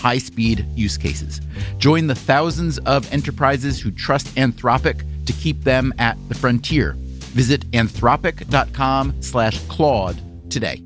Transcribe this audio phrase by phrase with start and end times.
[0.00, 1.40] high speed use cases.
[1.78, 6.94] Join the thousands of enterprises who trust Anthropic to keep them at the frontier.
[7.34, 10.20] Visit anthropic.com slash Claude
[10.50, 10.82] today.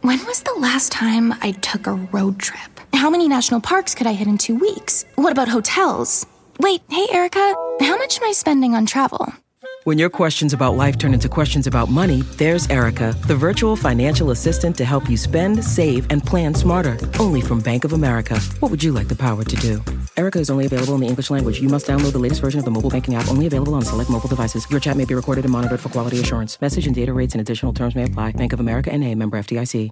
[0.00, 2.80] When was the last time I took a road trip?
[2.92, 5.04] How many national parks could I hit in two weeks?
[5.14, 6.26] What about hotels?
[6.60, 9.32] Wait, hey, Erica, how much am I spending on travel?
[9.84, 14.30] When your questions about life turn into questions about money, there's Erica, the virtual financial
[14.30, 16.96] assistant to help you spend, save, and plan smarter.
[17.20, 18.40] Only from Bank of America.
[18.60, 19.82] What would you like the power to do?
[20.16, 21.60] Erica is only available in the English language.
[21.60, 24.08] You must download the latest version of the mobile banking app, only available on select
[24.08, 24.66] mobile devices.
[24.70, 26.58] Your chat may be recorded and monitored for quality assurance.
[26.62, 28.32] Message and data rates and additional terms may apply.
[28.32, 29.90] Bank of America and a member FDIC.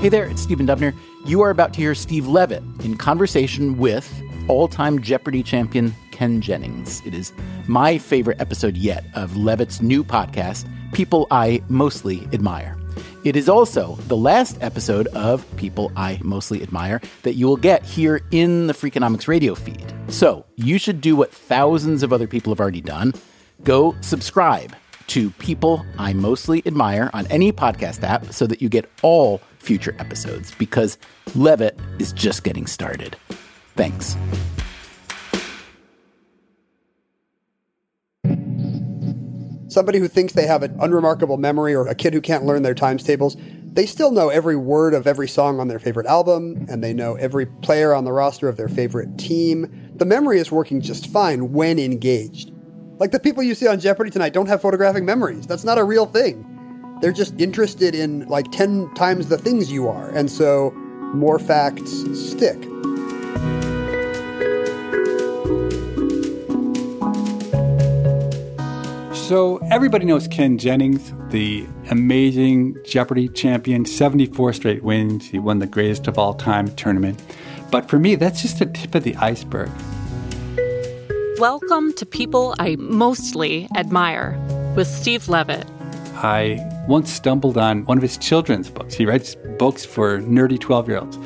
[0.00, 0.92] Hey there, it's Stephen Dubner.
[1.24, 4.12] You are about to hear Steve Levitt in conversation with
[4.48, 7.02] all time Jeopardy champion Ken Jennings.
[7.04, 7.32] It is
[7.66, 12.78] my favorite episode yet of Levitt's new podcast, People I Mostly Admire.
[13.24, 17.84] It is also the last episode of People I Mostly Admire that you will get
[17.84, 19.92] here in the Freakonomics radio feed.
[20.08, 23.12] So you should do what thousands of other people have already done
[23.64, 24.74] go subscribe
[25.08, 29.94] to People I Mostly Admire on any podcast app so that you get all future
[29.98, 30.98] episodes because
[31.34, 33.16] Levitt is just getting started.
[33.76, 34.16] Thanks.
[39.72, 42.74] Somebody who thinks they have an unremarkable memory or a kid who can't learn their
[42.74, 43.38] times tables,
[43.72, 47.14] they still know every word of every song on their favorite album and they know
[47.14, 49.90] every player on the roster of their favorite team.
[49.96, 52.52] The memory is working just fine when engaged.
[52.98, 55.46] Like the people you see on Jeopardy tonight don't have photographic memories.
[55.46, 56.46] That's not a real thing.
[57.00, 60.10] They're just interested in like 10 times the things you are.
[60.10, 60.70] And so
[61.14, 62.58] more facts stick.
[69.22, 75.28] So everybody knows Ken Jennings, the amazing Jeopardy champion, 74 straight wins.
[75.28, 77.22] He won the greatest of all time tournament.
[77.70, 79.70] But for me, that's just the tip of the iceberg.
[81.38, 84.36] Welcome to People I Mostly Admire
[84.74, 85.66] with Steve Levitt.
[86.16, 86.58] I
[86.88, 88.94] once stumbled on one of his children's books.
[88.94, 91.16] He writes books for nerdy 12 year olds.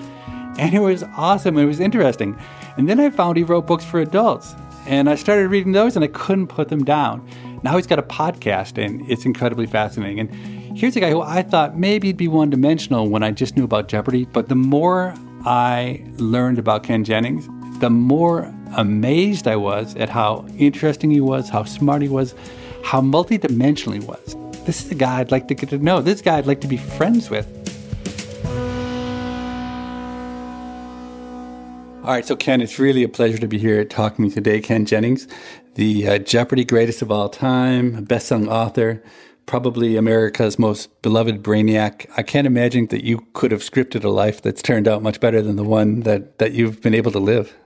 [0.58, 1.56] And it was awesome.
[1.56, 2.38] It was interesting.
[2.76, 4.54] And then I found he wrote books for adults.
[4.86, 7.26] And I started reading those and I couldn't put them down.
[7.62, 10.20] Now he's got a podcast and it's incredibly fascinating.
[10.20, 13.56] And here's a guy who I thought maybe he'd be one dimensional when I just
[13.56, 14.24] knew about Jeopardy.
[14.24, 17.48] But the more I learned about Ken Jennings,
[17.80, 22.34] the more amazed I was at how interesting he was, how smart he was,
[22.84, 24.36] how multidimensional he was.
[24.64, 26.00] This is a guy I'd like to get to know.
[26.00, 27.55] This guy I'd like to be friends with.
[32.06, 34.60] All right, so Ken, it's really a pleasure to be here talking to you today.
[34.60, 35.26] Ken Jennings,
[35.74, 39.02] the uh, Jeopardy greatest of all time, best-selling author,
[39.46, 42.08] probably America's most beloved brainiac.
[42.16, 45.42] I can't imagine that you could have scripted a life that's turned out much better
[45.42, 47.56] than the one that, that you've been able to live.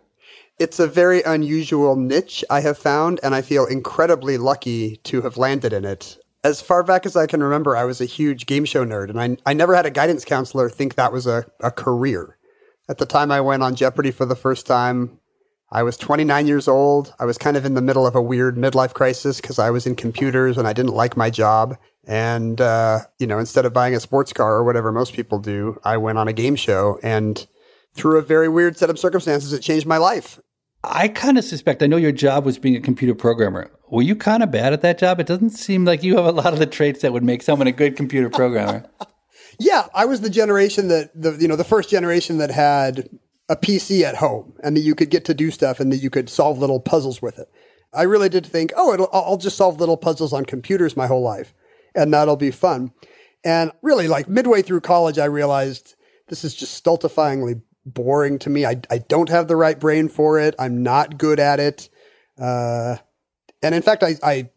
[0.59, 5.37] It's a very unusual niche I have found, and I feel incredibly lucky to have
[5.37, 6.17] landed in it.
[6.45, 9.21] As far back as I can remember, I was a huge game show nerd, and
[9.21, 12.39] I, I never had a guidance counselor think that was a, a career.
[12.91, 15.17] At the time I went on Jeopardy for the first time,
[15.71, 17.15] I was 29 years old.
[17.21, 19.87] I was kind of in the middle of a weird midlife crisis because I was
[19.87, 21.79] in computers and I didn't like my job.
[22.09, 25.79] And, uh, you know, instead of buying a sports car or whatever most people do,
[25.85, 27.47] I went on a game show and
[27.95, 30.41] through a very weird set of circumstances, it changed my life.
[30.83, 33.71] I kind of suspect, I know your job was being a computer programmer.
[33.89, 35.21] Were you kind of bad at that job?
[35.21, 37.69] It doesn't seem like you have a lot of the traits that would make someone
[37.69, 38.85] a good computer programmer.
[39.61, 43.11] yeah, I was the generation that, the, you know, the first generation that had
[43.51, 46.09] a PC at home and that you could get to do stuff and that you
[46.09, 47.49] could solve little puzzles with it.
[47.93, 51.53] I really did think, oh, I'll just solve little puzzles on computers my whole life
[51.95, 52.93] and that'll be fun.
[53.45, 55.95] And really, like midway through college, I realized
[56.29, 58.65] this is just stultifyingly boring to me.
[58.65, 60.55] I, I don't have the right brain for it.
[60.59, 61.91] I'm not good at it.
[62.39, 62.97] Uh,
[63.63, 64.51] and in fact, I, I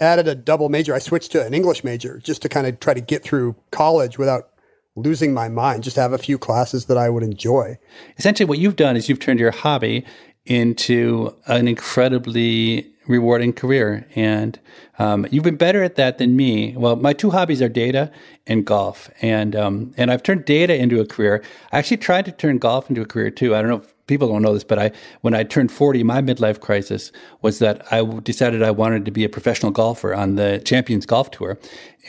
[0.00, 0.94] added a double major.
[0.94, 4.18] I switched to an English major just to kind of try to get through college
[4.18, 4.50] without
[4.96, 7.78] losing my mind, just have a few classes that I would enjoy.
[8.16, 10.04] Essentially, what you've done is you've turned your hobby
[10.44, 14.06] into an incredibly rewarding career.
[14.14, 14.60] And
[14.98, 16.76] um, you've been better at that than me.
[16.76, 18.12] Well, my two hobbies are data
[18.46, 21.42] and golf, and um, and I've turned data into a career.
[21.72, 23.54] I actually tried to turn golf into a career too.
[23.54, 23.78] I don't know.
[23.78, 24.90] if People don't know this, but I,
[25.20, 27.12] when I turned 40, my midlife crisis
[27.42, 31.30] was that I decided I wanted to be a professional golfer on the Champions Golf
[31.30, 31.58] Tour.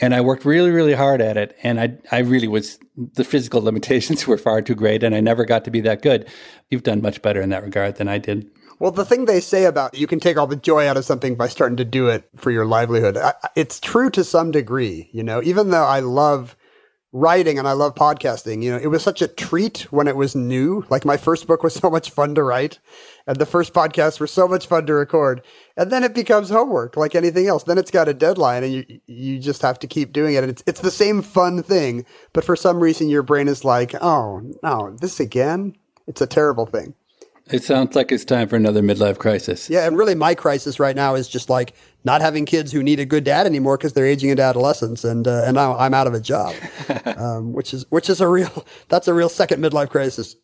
[0.00, 1.54] And I worked really, really hard at it.
[1.62, 5.44] And I, I really was, the physical limitations were far too great and I never
[5.44, 6.26] got to be that good.
[6.70, 8.50] You've done much better in that regard than I did.
[8.80, 11.34] Well, the thing they say about you can take all the joy out of something
[11.34, 15.10] by starting to do it for your livelihood, I, it's true to some degree.
[15.12, 16.56] You know, even though I love
[17.12, 20.34] writing and I love podcasting, you know, it was such a treat when it was
[20.34, 20.86] new.
[20.88, 22.78] Like my first book was so much fun to write,
[23.26, 25.42] and the first podcasts were so much fun to record.
[25.76, 27.64] And then it becomes homework, like anything else.
[27.64, 30.42] Then it's got a deadline, and you you just have to keep doing it.
[30.42, 33.94] And it's it's the same fun thing, but for some reason your brain is like,
[34.00, 35.76] oh no, this again.
[36.06, 36.94] It's a terrible thing.
[37.52, 39.68] It sounds like it's time for another midlife crisis.
[39.68, 41.74] Yeah, and really my crisis right now is just like
[42.04, 45.26] not having kids who need a good dad anymore because they're aging into adolescence, and
[45.26, 46.54] uh, and now I'm out of a job,
[47.04, 50.36] um, which is which is a real that's a real second midlife crisis.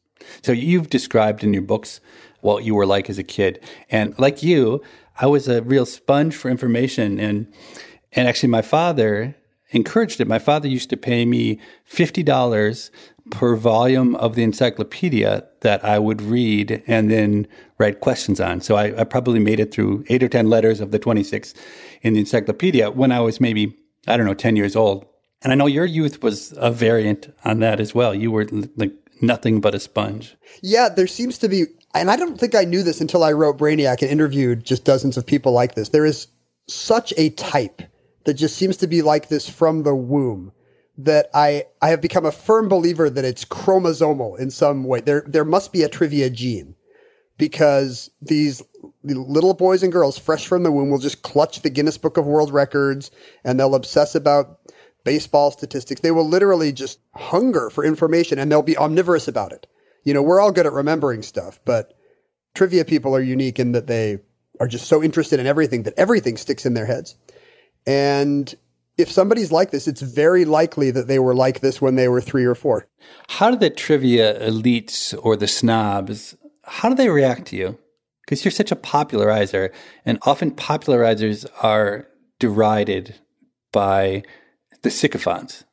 [0.42, 2.00] So you've described in your books
[2.40, 4.82] what you were like as a kid, and like you,
[5.20, 7.52] I was a real sponge for information, and
[8.12, 9.36] and actually my father
[9.70, 10.28] encouraged it.
[10.28, 12.90] My father used to pay me fifty dollars
[13.30, 17.46] per volume of the encyclopedia that I would read and then
[17.78, 18.60] write questions on.
[18.60, 21.54] So I, I, probably made it through eight or 10 letters of the 26
[22.02, 23.76] in the encyclopedia when I was maybe,
[24.06, 25.06] I don't know, 10 years old.
[25.42, 28.14] And I know your youth was a variant on that as well.
[28.14, 28.46] You were
[28.76, 30.36] like nothing but a sponge.
[30.62, 31.64] Yeah, there seems to be,
[31.94, 35.16] and I don't think I knew this until I wrote Brainiac and interviewed just dozens
[35.16, 35.90] of people like this.
[35.90, 36.28] There is
[36.68, 37.82] such a type
[38.26, 40.52] that just seems to be like this from the womb
[40.98, 45.00] that I, I have become a firm believer that it's chromosomal in some way.
[45.00, 46.74] There, there must be a trivia gene
[47.38, 48.62] because these
[49.04, 52.26] little boys and girls fresh from the womb will just clutch the Guinness Book of
[52.26, 53.10] World Records
[53.44, 54.58] and they'll obsess about
[55.04, 56.00] baseball statistics.
[56.00, 59.68] They will literally just hunger for information and they'll be omnivorous about it.
[60.02, 61.94] You know, we're all good at remembering stuff, but
[62.54, 64.18] trivia people are unique in that they
[64.58, 67.16] are just so interested in everything that everything sticks in their heads.
[67.86, 68.54] And
[68.98, 72.20] if somebody's like this, it's very likely that they were like this when they were
[72.20, 72.86] three or four.
[73.28, 77.78] How do the trivia elites or the snobs, how do they react to you?
[78.24, 79.72] Because you're such a popularizer,
[80.04, 82.08] and often popularizers are
[82.40, 83.14] derided
[83.70, 84.24] by
[84.82, 85.64] the sycophants.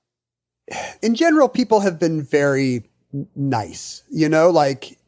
[1.02, 2.84] In general, people have been very
[3.36, 4.04] nice.
[4.12, 5.00] You know, like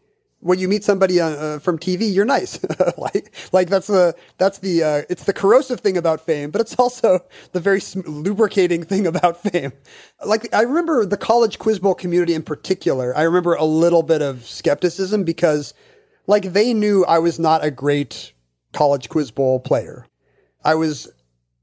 [0.46, 2.60] when you meet somebody uh, uh from TV, you're nice.
[2.98, 6.76] like, like that's the that's the uh, it's the corrosive thing about fame, but it's
[6.76, 7.20] also
[7.54, 9.74] the very sm- lubricating thing about fame.
[10.24, 13.18] Like I remember the college quiz bowl community in particular.
[13.18, 15.74] I remember a little bit of skepticism because,
[16.28, 18.32] like, they knew I was not a great
[18.72, 20.06] college quiz bowl player.
[20.64, 21.12] I was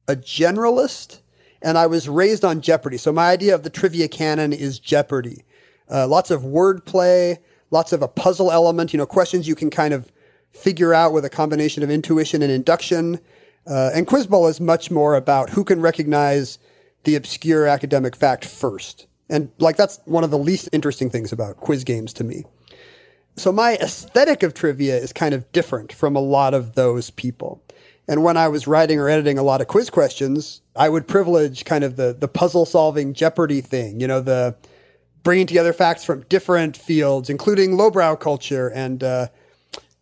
[0.09, 1.21] a generalist,
[1.63, 2.97] and I was raised on Jeopardy.
[2.97, 5.45] So my idea of the trivia canon is Jeopardy.
[5.89, 7.39] Uh, lots of wordplay
[7.73, 10.13] lots of a puzzle element, you know, questions you can kind of
[10.53, 13.19] figure out with a combination of intuition and induction.
[13.67, 16.59] Uh, and Quiz Bowl is much more about who can recognize
[17.05, 19.07] the obscure academic fact first.
[19.29, 22.45] And like that's one of the least interesting things about quiz games to me.
[23.37, 27.63] So my aesthetic of trivia is kind of different from a lot of those people.
[28.07, 31.65] And when I was writing or editing a lot of quiz questions, I would privilege
[31.65, 34.55] kind of the the puzzle solving Jeopardy thing, you know, the
[35.23, 39.29] bringing together facts from different fields, including lowbrow culture, and uh,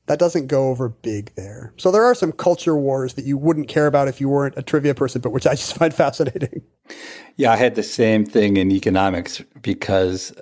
[0.06, 1.72] that doesn't go over big there.
[1.76, 4.62] So there are some culture wars that you wouldn't care about if you weren't a
[4.62, 6.62] trivia person, but which I just find fascinating.
[7.36, 10.32] Yeah, I had the same thing in economics because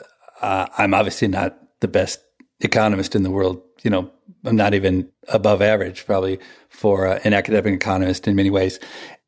[0.40, 2.20] uh, I'm obviously not the best
[2.61, 3.61] economist in the world.
[3.82, 4.11] You know,
[4.44, 8.80] I'm not even above average, probably for uh, an academic economist in many ways.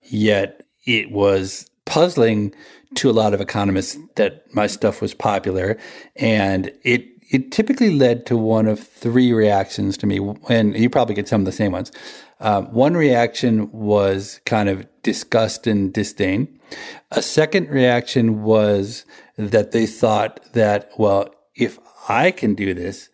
[0.03, 2.55] Yet it was puzzling
[2.97, 5.79] to a lot of economists that my stuff was popular,
[6.17, 10.19] and it it typically led to one of three reactions to me,
[10.49, 11.93] and you probably get some of the same ones.
[12.41, 16.49] Uh, one reaction was kind of disgust and disdain.
[17.13, 19.05] A second reaction was
[19.37, 21.79] that they thought that, well, if
[22.09, 23.11] I can do this,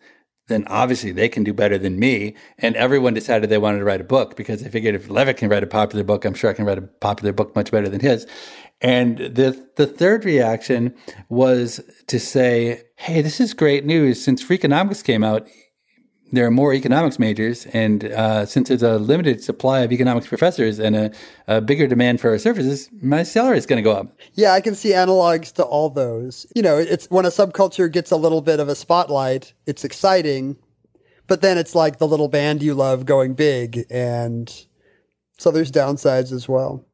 [0.47, 2.35] then obviously they can do better than me.
[2.57, 5.49] And everyone decided they wanted to write a book because they figured if Levitt can
[5.49, 7.99] write a popular book, I'm sure I can write a popular book much better than
[7.99, 8.25] his.
[8.79, 10.93] And the the third reaction
[11.29, 14.23] was to say, "Hey, this is great news.
[14.23, 15.47] Since Freakonomics came out,
[16.31, 20.79] there are more economics majors, and uh, since there's a limited supply of economics professors
[20.79, 21.11] and a,
[21.47, 24.61] a bigger demand for our services, my salary is going to go up." Yeah, I
[24.61, 26.45] can see analogs to all those.
[26.55, 30.57] You know, it's when a subculture gets a little bit of a spotlight, it's exciting,
[31.27, 33.85] But then it's like the little band you love going big.
[33.89, 34.49] And
[35.37, 36.85] so there's downsides as well.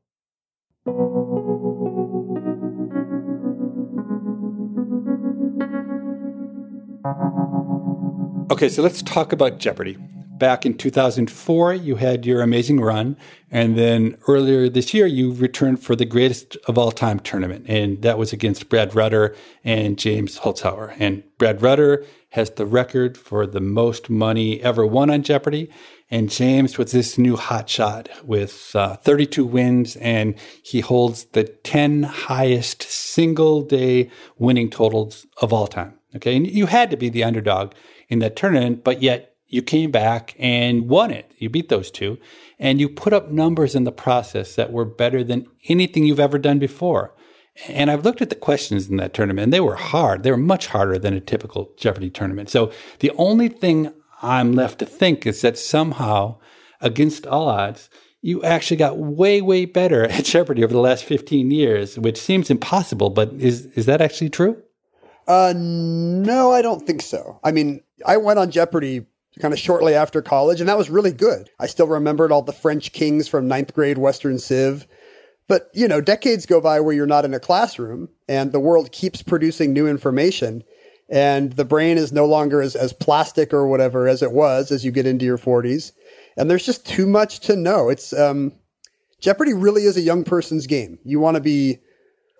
[8.53, 9.97] Okay, so let's talk about Jeopardy!
[10.37, 13.17] Back in 2004, you had your amazing run.
[13.49, 17.65] And then earlier this year, you returned for the greatest of all time tournament.
[17.67, 20.95] And that was against Brad Rutter and James Holzhauer.
[20.99, 25.71] And Brad Rutter has the record for the most money ever won on Jeopardy!
[26.11, 31.45] And James was this new hot shot with uh, 32 wins, and he holds the
[31.45, 35.97] 10 highest single day winning totals of all time.
[36.15, 36.35] Okay.
[36.35, 37.73] And you had to be the underdog
[38.09, 41.31] in that tournament, but yet you came back and won it.
[41.37, 42.17] You beat those two
[42.57, 46.39] and you put up numbers in the process that were better than anything you've ever
[46.39, 47.13] done before.
[47.67, 50.23] And I've looked at the questions in that tournament and they were hard.
[50.23, 52.49] They were much harder than a typical Jeopardy tournament.
[52.49, 53.93] So the only thing
[54.23, 56.39] I'm left to think is that somehow
[56.81, 57.89] against all odds,
[58.21, 62.49] you actually got way, way better at Jeopardy over the last 15 years, which seems
[62.49, 64.63] impossible, but is, is that actually true?
[65.27, 67.39] Uh, no, I don't think so.
[67.43, 69.05] I mean, I went on Jeopardy
[69.39, 71.49] kind of shortly after college, and that was really good.
[71.59, 74.87] I still remembered all the French kings from ninth grade Western Civ.
[75.47, 78.91] But, you know, decades go by where you're not in a classroom and the world
[78.91, 80.63] keeps producing new information
[81.09, 84.85] and the brain is no longer as, as plastic or whatever as it was as
[84.85, 85.91] you get into your 40s.
[86.37, 87.89] And there's just too much to know.
[87.89, 88.53] It's, um,
[89.19, 90.97] Jeopardy really is a young person's game.
[91.03, 91.79] You want to be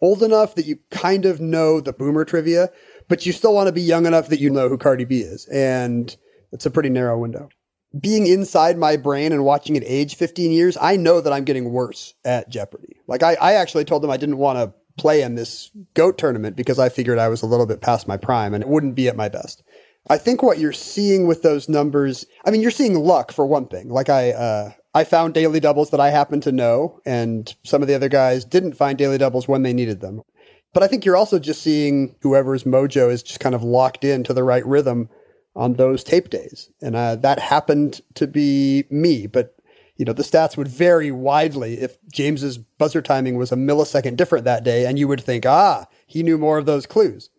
[0.01, 2.69] old enough that you kind of know the boomer trivia,
[3.07, 5.45] but you still want to be young enough that you know who Cardi B is.
[5.47, 6.15] And
[6.51, 7.49] it's a pretty narrow window.
[7.99, 11.71] Being inside my brain and watching it age 15 years, I know that I'm getting
[11.71, 12.97] worse at Jeopardy.
[13.07, 16.55] Like I, I actually told them I didn't want to play in this goat tournament
[16.55, 19.07] because I figured I was a little bit past my prime and it wouldn't be
[19.07, 19.63] at my best.
[20.09, 23.67] I think what you're seeing with those numbers, I mean, you're seeing luck for one
[23.67, 23.89] thing.
[23.89, 27.87] Like I, uh, I found daily doubles that I happen to know, and some of
[27.87, 30.21] the other guys didn't find daily doubles when they needed them.
[30.73, 34.33] But I think you're also just seeing whoever's mojo is just kind of locked into
[34.33, 35.09] the right rhythm
[35.55, 36.69] on those tape days.
[36.81, 39.27] And uh, that happened to be me.
[39.27, 39.55] But,
[39.97, 44.45] you know, the stats would vary widely if James's buzzer timing was a millisecond different
[44.45, 44.85] that day.
[44.85, 47.29] And you would think, ah, he knew more of those clues.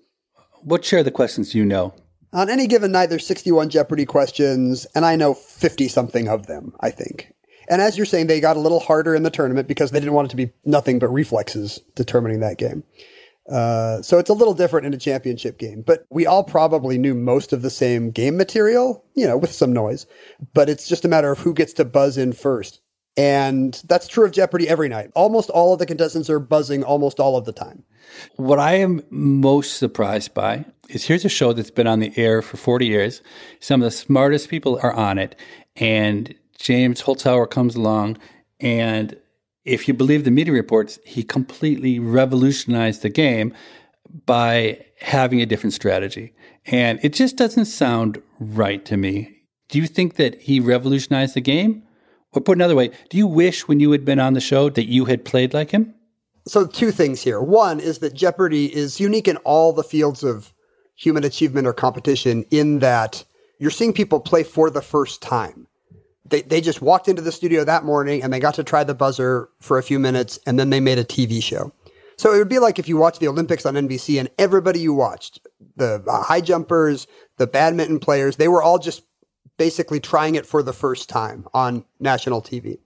[0.62, 1.92] What share of the questions do you know?
[2.32, 6.74] On any given night, there's 61 Jeopardy questions, and I know 50 something of them,
[6.80, 7.32] I think.
[7.68, 10.14] And as you're saying, they got a little harder in the tournament because they didn't
[10.14, 12.82] want it to be nothing but reflexes determining that game.
[13.50, 17.14] Uh, so it's a little different in a championship game, but we all probably knew
[17.14, 20.06] most of the same game material, you know, with some noise,
[20.54, 22.80] but it's just a matter of who gets to buzz in first.
[23.16, 25.10] And that's true of Jeopardy every night.
[25.14, 27.84] Almost all of the contestants are buzzing almost all of the time.
[28.36, 32.42] What I am most surprised by is here's a show that's been on the air
[32.42, 33.22] for 40 years.
[33.60, 35.36] Some of the smartest people are on it.
[35.76, 38.18] And James Holzhauer comes along
[38.58, 39.16] and
[39.64, 43.54] if you believe the media reports, he completely revolutionized the game
[44.26, 46.32] by having a different strategy.
[46.66, 49.42] And it just doesn't sound right to me.
[49.68, 51.82] Do you think that he revolutionized the game?
[52.32, 54.88] Or put another way, do you wish when you had been on the show that
[54.88, 55.94] you had played like him?
[56.46, 57.40] So, two things here.
[57.40, 60.52] One is that Jeopardy is unique in all the fields of
[60.96, 63.24] human achievement or competition in that
[63.58, 65.63] you're seeing people play for the first time
[66.26, 68.94] they, they just walked into the studio that morning and they got to try the
[68.94, 71.72] buzzer for a few minutes and then they made a TV show.
[72.16, 74.94] So it would be like if you watched the Olympics on NBC and everybody you
[74.94, 79.02] watched, the uh, high jumpers, the badminton players, they were all just
[79.58, 82.78] basically trying it for the first time on national TV.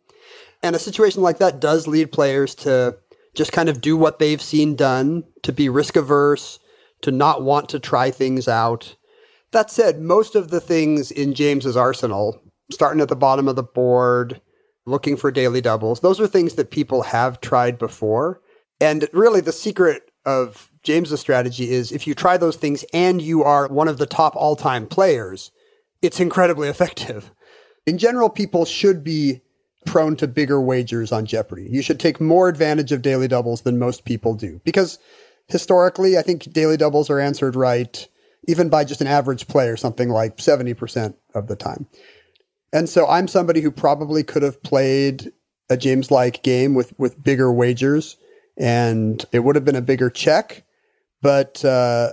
[0.62, 2.96] And a situation like that does lead players to
[3.34, 6.58] just kind of do what they've seen done, to be risk averse,
[7.02, 8.96] to not want to try things out.
[9.52, 13.62] That said, most of the things in James's arsenal starting at the bottom of the
[13.62, 14.40] board,
[14.86, 16.00] looking for daily doubles.
[16.00, 18.40] Those are things that people have tried before.
[18.80, 23.42] And really, the secret of James's strategy is if you try those things and you
[23.42, 25.50] are one of the top all time players,
[26.02, 27.30] it's incredibly effective.
[27.86, 29.40] In general, people should be
[29.86, 31.66] prone to bigger wagers on Jeopardy.
[31.70, 34.98] You should take more advantage of daily doubles than most people do because
[35.46, 38.06] historically, I think daily doubles are answered right,
[38.46, 41.86] even by just an average player, something like 70% of the time.
[42.72, 45.32] And so I'm somebody who probably could have played
[45.70, 48.16] a James like game with, with bigger wagers
[48.56, 50.64] and it would have been a bigger check.
[51.22, 52.12] But, uh,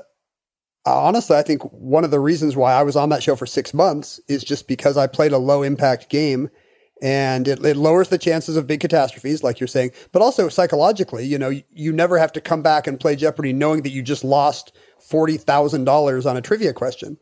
[0.86, 3.74] honestly, I think one of the reasons why I was on that show for six
[3.74, 6.50] months is just because I played a low impact game
[7.02, 11.26] and it, it, lowers the chances of big catastrophes, like you're saying, but also psychologically,
[11.26, 14.02] you know, you, you never have to come back and play Jeopardy knowing that you
[14.02, 14.72] just lost
[15.10, 17.18] $40,000 on a trivia question.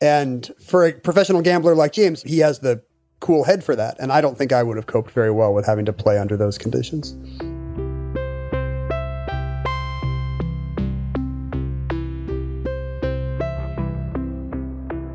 [0.00, 2.82] And for a professional gambler like James, he has the
[3.20, 3.96] cool head for that.
[3.98, 6.36] And I don't think I would have coped very well with having to play under
[6.36, 7.16] those conditions.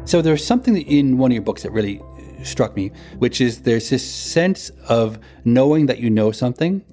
[0.09, 2.01] So there's something in one of your books that really
[2.41, 6.83] struck me, which is there's this sense of knowing that you know something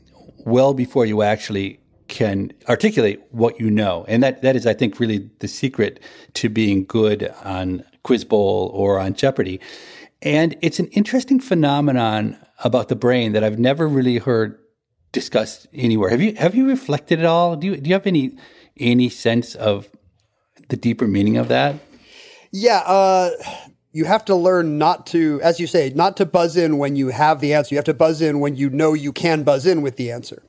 [0.45, 1.81] well before you actually
[2.17, 4.07] can articulate what you know.
[4.09, 6.01] And that, that is, I think, really the secret
[6.33, 9.61] to being good on Quiz Bowl or on Jeopardy.
[10.23, 14.59] And it's an interesting phenomenon about the brain that I've never really heard
[15.13, 16.09] discussed anywhere.
[16.09, 17.55] Have you have you reflected at all?
[17.55, 18.39] Do you do you have any
[18.79, 19.91] any sense of
[20.71, 21.77] the deeper meaning of that?
[22.51, 23.31] Yeah, uh,
[23.93, 27.09] you have to learn not to, as you say, not to buzz in when you
[27.09, 27.75] have the answer.
[27.75, 30.43] You have to buzz in when you know you can buzz in with the answer.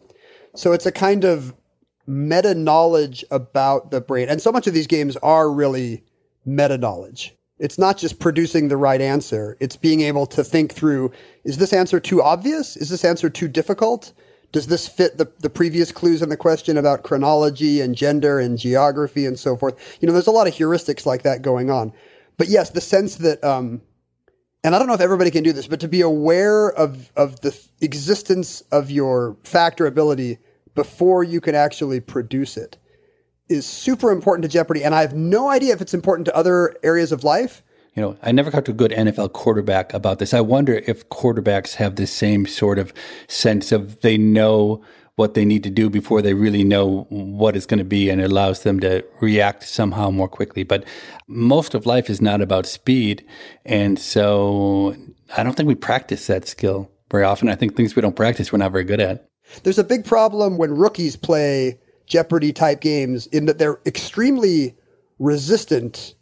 [0.57, 1.55] So it's a kind of
[2.07, 4.27] meta knowledge about the brain.
[4.29, 6.03] And so much of these games are really
[6.45, 7.35] meta knowledge.
[7.59, 9.57] It's not just producing the right answer.
[9.59, 11.11] It's being able to think through,
[11.43, 12.77] is this answer too obvious?
[12.77, 14.13] Is this answer too difficult?
[14.51, 18.57] Does this fit the, the previous clues in the question about chronology and gender and
[18.57, 19.97] geography and so forth?
[19.99, 21.91] You know, there's a lot of heuristics like that going on.
[22.37, 23.81] But yes, the sense that, um,
[24.63, 27.41] and I don't know if everybody can do this, but to be aware of, of
[27.41, 30.39] the existence of your fact or ability
[30.77, 32.77] before you can actually produce it
[33.49, 34.83] is super important to Jeopardy.
[34.83, 37.63] And I have no idea if it's important to other areas of life
[37.97, 40.31] you know, I never talked to a good NFL quarterback about this.
[40.31, 42.93] I wonder if quarterbacks have the same sort of
[43.27, 44.83] sense of they know
[45.15, 48.21] what they need to do before they really know what it's going to be and
[48.21, 50.61] it allows them to react somehow more quickly.
[50.61, 50.85] But
[51.27, 53.25] most of life is not about speed.
[53.65, 54.95] And so
[55.35, 57.49] I don't think we practice that skill very often.
[57.49, 59.27] I think things we don't practice, we're not very good at.
[59.63, 64.75] There's a big problem when rookies play Jeopardy type games in that they're extremely
[65.19, 66.15] resistant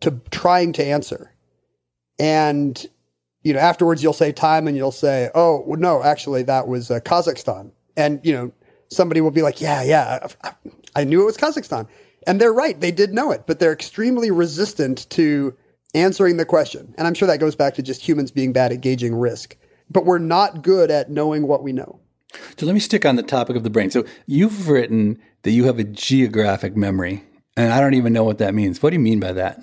[0.00, 1.34] to trying to answer.
[2.18, 2.84] And,
[3.42, 6.90] you know, afterwards you'll say time and you'll say, oh, well, no, actually, that was
[6.90, 7.70] uh, Kazakhstan.
[7.96, 8.52] And, you know,
[8.90, 10.26] somebody will be like, yeah, yeah,
[10.94, 11.86] I knew it was Kazakhstan.
[12.26, 12.78] And they're right.
[12.80, 15.54] They did know it, but they're extremely resistant to
[15.94, 16.94] answering the question.
[16.98, 19.56] And I'm sure that goes back to just humans being bad at gauging risk.
[19.90, 22.00] But we're not good at knowing what we know.
[22.56, 23.90] So let me stick on the topic of the brain.
[23.90, 27.24] So you've written that you have a geographic memory,
[27.56, 28.82] and I don't even know what that means.
[28.82, 29.60] What do you mean by that?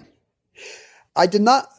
[1.15, 1.69] I did not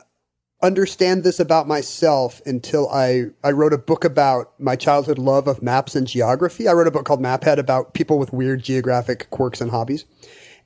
[0.63, 5.63] understand this about myself until I, I wrote a book about my childhood love of
[5.63, 6.67] maps and geography.
[6.67, 10.07] I wrote a book called Maphead about people with weird geographic quirks and hobbies.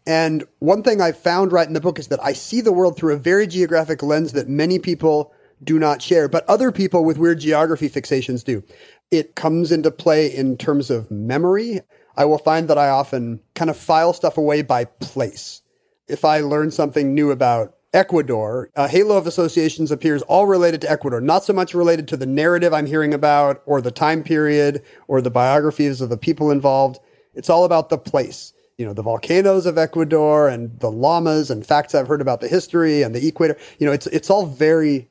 [0.06, 2.96] And one thing I found right in the book is that I see the world
[2.96, 7.18] through a very geographic lens that many people do not share, but other people with
[7.18, 8.62] weird geography fixations do.
[9.10, 11.80] It comes into play in terms of memory.
[12.16, 15.62] I will find that I often kind of file stuff away by place.
[16.08, 20.90] If I learn something new about Ecuador, a halo of associations appears all related to
[20.90, 24.82] Ecuador, not so much related to the narrative I'm hearing about or the time period
[25.08, 27.00] or the biographies of the people involved.
[27.34, 28.52] It's all about the place.
[28.78, 32.48] You know, the volcanoes of Ecuador and the llamas and facts I've heard about the
[32.48, 33.56] history and the equator.
[33.78, 35.09] You know, it's, it's all very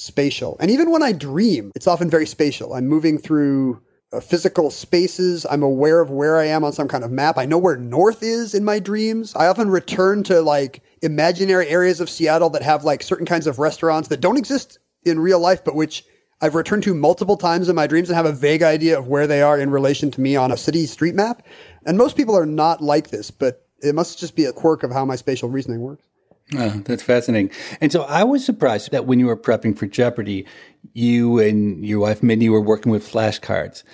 [0.00, 0.56] spatial.
[0.60, 2.74] And even when I dream, it's often very spatial.
[2.74, 3.80] I'm moving through
[4.12, 5.46] uh, physical spaces.
[5.48, 7.38] I'm aware of where I am on some kind of map.
[7.38, 9.34] I know where north is in my dreams.
[9.36, 13.58] I often return to like imaginary areas of Seattle that have like certain kinds of
[13.58, 16.04] restaurants that don't exist in real life, but which
[16.40, 19.26] I've returned to multiple times in my dreams and have a vague idea of where
[19.26, 21.46] they are in relation to me on a city street map.
[21.86, 24.90] And most people are not like this, but it must just be a quirk of
[24.90, 26.09] how my spatial reasoning works.
[26.56, 27.50] Oh, that's fascinating.
[27.80, 30.46] And so I was surprised that when you were prepping for Jeopardy,
[30.92, 33.84] you and your wife Mindy were working with flashcards.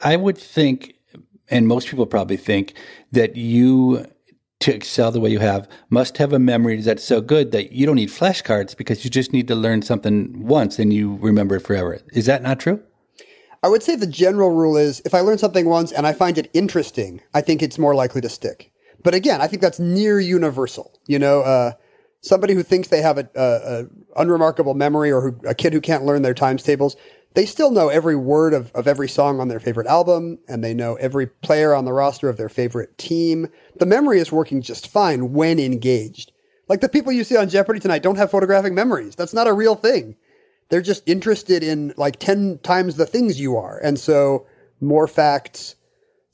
[0.00, 0.94] I would think,
[1.50, 2.74] and most people probably think,
[3.12, 4.06] that you
[4.60, 7.84] to excel the way you have must have a memory that's so good that you
[7.84, 11.60] don't need flashcards because you just need to learn something once and you remember it
[11.60, 12.00] forever.
[12.12, 12.82] Is that not true?
[13.62, 16.38] I would say the general rule is if I learn something once and I find
[16.38, 18.72] it interesting, I think it's more likely to stick.
[19.02, 20.98] But again, I think that's near universal.
[21.06, 21.72] You know, uh,
[22.26, 23.86] somebody who thinks they have a, a, a
[24.20, 26.96] unremarkable memory or who, a kid who can't learn their times tables,
[27.34, 30.74] they still know every word of, of every song on their favorite album and they
[30.74, 33.46] know every player on the roster of their favorite team.
[33.78, 36.32] The memory is working just fine when engaged.
[36.68, 39.14] Like the people you see on Jeopardy tonight don't have photographic memories.
[39.14, 40.16] That's not a real thing.
[40.68, 43.78] They're just interested in like 10 times the things you are.
[43.78, 44.46] And so
[44.80, 45.75] more facts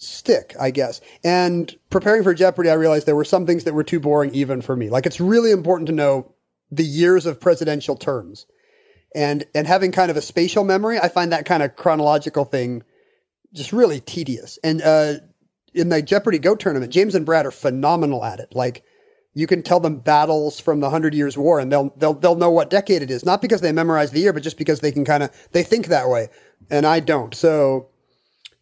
[0.03, 1.01] stick, I guess.
[1.25, 4.62] And preparing for Jeopardy, I realized there were some things that were too boring even
[4.62, 4.91] for me.
[4.91, 6.33] Like it's really important to know
[6.71, 8.47] the years of presidential terms
[9.15, 12.83] and and having kind of a spatial memory, I find that kind of chronological thing
[13.55, 14.59] just really tedious.
[14.65, 15.15] And uh,
[15.75, 18.55] in the Jeopardy Go tournament, James and Brad are phenomenal at it.
[18.55, 18.85] Like
[19.35, 22.51] You can tell them battles from the Hundred Years' War, and they'll they'll they'll know
[22.51, 23.25] what decade it is.
[23.25, 25.87] Not because they memorize the year, but just because they can kind of they think
[25.87, 26.29] that way,
[26.71, 27.35] and I don't.
[27.35, 27.88] So,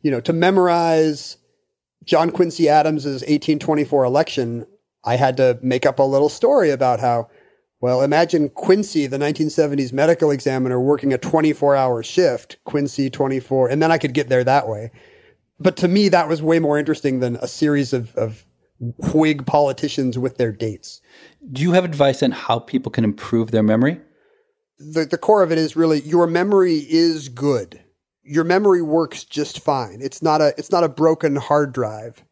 [0.03, 1.37] you know, to memorize
[2.05, 4.67] John Quincy Adams's 1824 election,
[5.05, 7.29] I had to make up a little story about how.
[7.83, 13.83] Well, imagine Quincy, the 1970s medical examiner, working a 24 hour shift, Quincy 24, and
[13.83, 14.91] then I could get there that way.
[15.59, 18.45] But to me, that was way more interesting than a series of, of
[19.15, 21.01] Whig politicians with their dates.
[21.53, 24.01] Do you have advice on how people can improve their memory?
[24.79, 27.81] The, the core of it is really your memory is good.
[28.31, 29.99] Your memory works just fine.
[30.01, 32.25] It's not a, it's not a broken hard drive.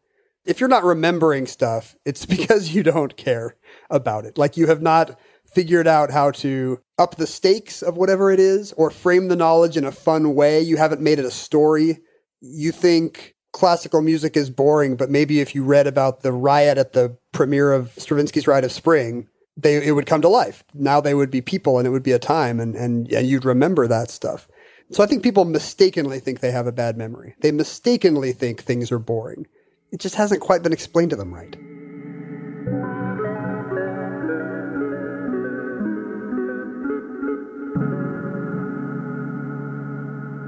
[0.45, 3.57] If you're not remembering stuff, it's because you don't care
[3.89, 4.37] about it.
[4.37, 8.71] Like you have not figured out how to up the stakes of whatever it is
[8.73, 10.61] or frame the knowledge in a fun way.
[10.61, 11.99] You haven't made it a story.
[12.39, 16.93] You think classical music is boring, but maybe if you read about the riot at
[16.93, 20.63] the premiere of Stravinsky's Rite of Spring, they, it would come to life.
[20.73, 23.43] Now they would be people and it would be a time and, and, and you'd
[23.43, 24.47] remember that stuff.
[24.91, 27.35] So I think people mistakenly think they have a bad memory.
[27.41, 29.45] They mistakenly think things are boring.
[29.91, 31.55] It just hasn't quite been explained to them right.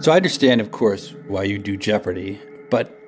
[0.04, 3.00] So I understand, of course, why you do Jeopardy, but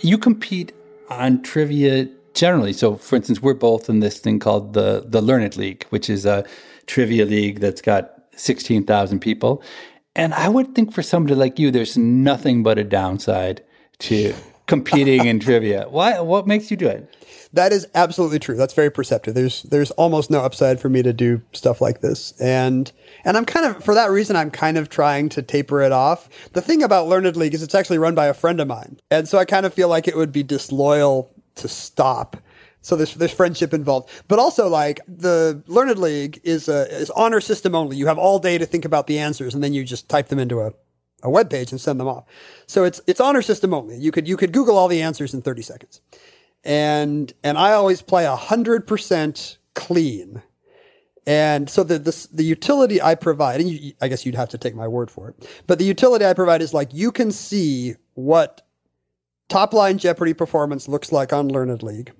[0.00, 0.72] you compete
[1.08, 2.72] on trivia generally.
[2.72, 6.26] So, for instance, we're both in this thing called the the Learned League, which is
[6.26, 6.44] a
[6.86, 9.62] trivia league that's got sixteen thousand people.
[10.16, 13.62] And I would think for somebody like you, there's nothing but a downside
[14.00, 14.34] to
[14.66, 15.86] competing in trivia.
[15.88, 16.20] Why?
[16.20, 17.14] What makes you do it?
[17.52, 18.56] That is absolutely true.
[18.56, 19.34] That's very perceptive.
[19.34, 22.32] There's there's almost no upside for me to do stuff like this.
[22.40, 22.90] And
[23.24, 26.28] and I'm kind of for that reason I'm kind of trying to taper it off.
[26.52, 29.00] The thing about Learned League is it's actually run by a friend of mine.
[29.10, 32.36] And so I kind of feel like it would be disloyal to stop.
[32.82, 34.08] So there's there's friendship involved.
[34.28, 37.96] But also like the Learned League is a is honor system only.
[37.96, 40.38] You have all day to think about the answers and then you just type them
[40.38, 40.72] into a
[41.22, 42.24] a web page and send them off.
[42.66, 43.98] So it's it's honor system only.
[43.98, 46.00] You could you could Google all the answers in 30 seconds
[46.64, 50.42] and and I always play hundred percent clean.
[51.26, 54.58] And so the, the the utility I provide, and you, I guess you'd have to
[54.58, 57.94] take my word for it, but the utility I provide is like you can see
[58.14, 58.66] what
[59.48, 62.12] top line Jeopardy performance looks like on Learned League,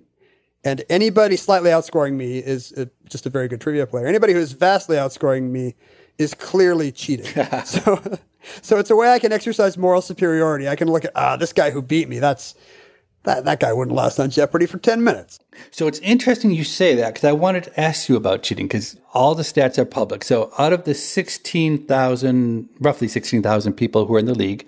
[0.65, 4.07] and anybody slightly outscoring me is uh, just a very good trivia player.
[4.07, 5.75] Anybody who is vastly outscoring me
[6.19, 7.27] is clearly cheating.
[7.65, 8.19] so,
[8.61, 10.69] so it's a way I can exercise moral superiority.
[10.69, 12.19] I can look at ah, this guy who beat me.
[12.19, 12.55] That's
[13.25, 15.41] that, that guy wouldn't last on Jeopardy for 10 minutes.
[15.71, 18.99] So it's interesting you say that because I wanted to ask you about cheating because
[19.13, 20.25] all the stats are public.
[20.25, 24.67] So out of the 16,000, roughly 16,000 people who are in the league,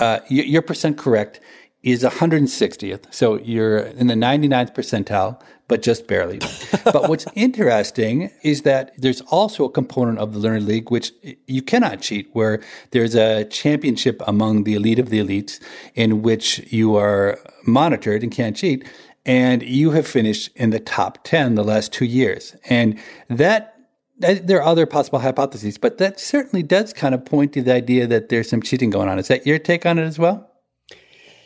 [0.00, 1.40] uh, your percent correct
[1.84, 3.12] is 160th.
[3.12, 6.38] So you're in the 99th percentile, but just barely.
[6.84, 11.12] but what's interesting is that there's also a component of the Learned League which
[11.46, 15.60] you cannot cheat, where there's a championship among the elite of the elites
[15.94, 18.88] in which you are monitored and can't cheat.
[19.26, 22.56] And you have finished in the top 10 the last two years.
[22.64, 23.76] And that
[24.18, 28.06] there are other possible hypotheses, but that certainly does kind of point to the idea
[28.06, 29.18] that there's some cheating going on.
[29.18, 30.50] Is that your take on it as well?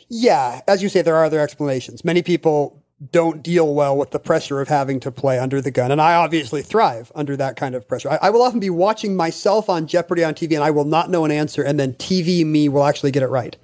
[0.09, 2.03] Yeah, as you say, there are other explanations.
[2.03, 5.91] Many people don't deal well with the pressure of having to play under the gun.
[5.91, 8.09] And I obviously thrive under that kind of pressure.
[8.09, 11.09] I, I, will often be watching myself on Jeopardy on TV and I will not
[11.09, 13.55] know an answer and then TV me will actually get it right,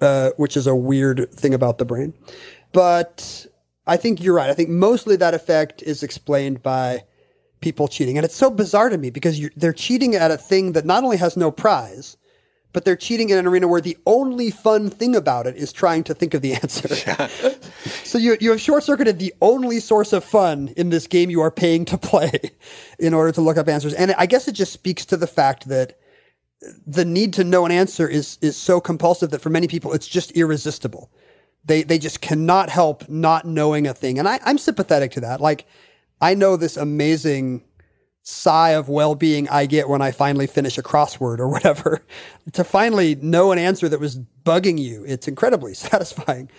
[0.00, 2.12] uh, which is a weird thing about the brain.
[2.72, 3.46] But
[3.86, 4.50] I think you're right.
[4.50, 7.04] I think mostly that effect is explained by
[7.60, 8.18] people cheating.
[8.18, 11.18] And it's so bizarre to me because they're cheating at a thing that not only
[11.18, 12.16] has no prize,
[12.76, 16.04] but they're cheating in an arena where the only fun thing about it is trying
[16.04, 16.86] to think of the answer.
[17.06, 17.26] Yeah.
[18.04, 21.40] so you, you have short circuited the only source of fun in this game you
[21.40, 22.38] are paying to play
[22.98, 23.94] in order to look up answers.
[23.94, 25.98] And I guess it just speaks to the fact that
[26.86, 30.06] the need to know an answer is, is so compulsive that for many people it's
[30.06, 31.10] just irresistible.
[31.64, 34.18] They, they just cannot help not knowing a thing.
[34.18, 35.40] And I, I'm sympathetic to that.
[35.40, 35.64] Like,
[36.20, 37.64] I know this amazing
[38.28, 42.04] sigh of well-being I get when I finally finish a crossword or whatever.
[42.54, 46.50] to finally know an answer that was bugging you, it's incredibly satisfying.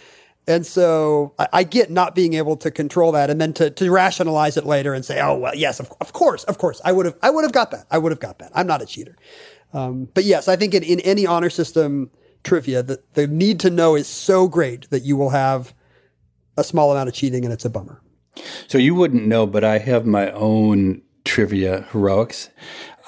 [0.48, 3.92] And so I, I, get not being able to control that and then to, to
[3.92, 6.80] rationalize it later and say, oh, well, yes, of, of course, of course.
[6.86, 7.86] I would have, I would have got that.
[7.92, 8.54] I would have got that.
[8.56, 9.18] I'm not a cheater.
[9.74, 12.10] Um, but yes, I think in, in any honor system
[12.46, 15.74] trivia, the, the need to know is so great that you will have
[16.56, 18.02] a small amount of cheating and it's a bummer.
[18.70, 22.50] So you wouldn't know, but I have my own trivia heroics.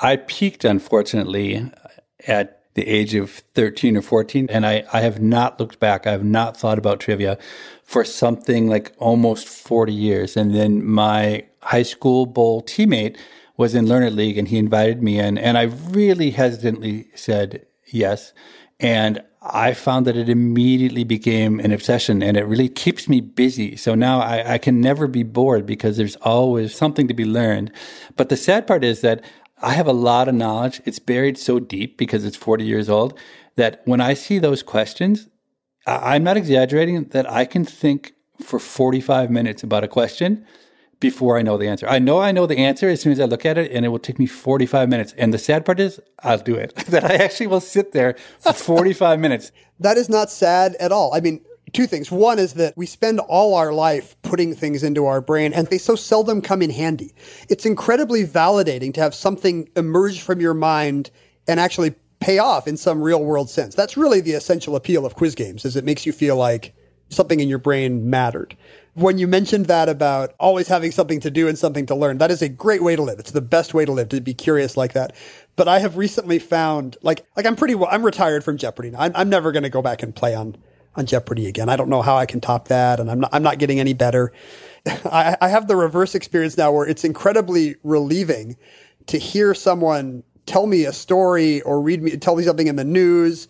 [0.01, 1.71] I peaked, unfortunately,
[2.27, 4.47] at the age of 13 or 14.
[4.49, 6.05] And I, I have not looked back.
[6.05, 7.37] I have not thought about trivia
[7.83, 10.37] for something like almost 40 years.
[10.37, 13.17] And then my high school bowl teammate
[13.57, 15.37] was in Learned League and he invited me in.
[15.37, 18.31] And I really hesitantly said yes.
[18.79, 23.77] And I found that it immediately became an obsession and it really keeps me busy.
[23.77, 27.71] So now I, I, can never be bored because there's always something to be learned.
[28.17, 29.23] But the sad part is that
[29.61, 30.81] I have a lot of knowledge.
[30.83, 33.17] It's buried so deep because it's 40 years old
[33.55, 35.29] that when I see those questions,
[35.87, 40.45] I, I'm not exaggerating that I can think for 45 minutes about a question
[40.99, 41.87] before I know the answer.
[41.87, 43.89] I know I know the answer as soon as I look at it, and it
[43.89, 45.13] will take me 45 minutes.
[45.17, 46.75] And the sad part is, I'll do it.
[46.87, 49.51] that I actually will sit there for 45 minutes.
[49.79, 51.13] That is not sad at all.
[51.13, 52.11] I mean, two things.
[52.11, 55.77] One is that we spend all our life putting things into our brain, and they
[55.77, 57.13] so seldom come in handy.
[57.47, 61.11] It's incredibly validating to have something emerge from your mind
[61.47, 63.75] and actually pay off in some real world sense.
[63.75, 66.75] That's really the essential appeal of quiz games, is it makes you feel like
[67.09, 68.55] something in your brain mattered
[68.99, 72.31] when you mentioned that about always having something to do and something to learn, that
[72.31, 73.19] is a great way to live.
[73.19, 75.15] It's the best way to live to be curious like that.
[75.55, 78.91] But I have recently found, like, like I'm pretty well, I'm retired from Jeopardy.
[78.91, 78.99] Now.
[78.99, 80.57] I'm, I'm never going to go back and play on,
[80.95, 81.69] on Jeopardy again.
[81.69, 82.99] I don't know how I can top that.
[82.99, 84.33] And I'm not, I'm not getting any better.
[85.05, 88.57] I, I have the reverse experience now where it's incredibly relieving
[89.07, 92.83] to hear someone tell me a story or read me, tell me something in the
[92.83, 93.47] news.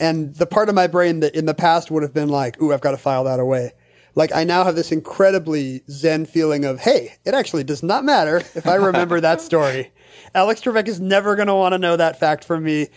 [0.00, 2.72] And the part of my brain that in the past would have been like, ooh,
[2.72, 3.72] I've got to file that away
[4.18, 8.38] like I now have this incredibly zen feeling of, hey, it actually does not matter
[8.56, 9.92] if I remember that story.
[10.34, 12.88] Alex Trebek is never going to want to know that fact from me.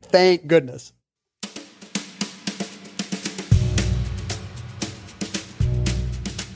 [0.00, 0.94] Thank goodness.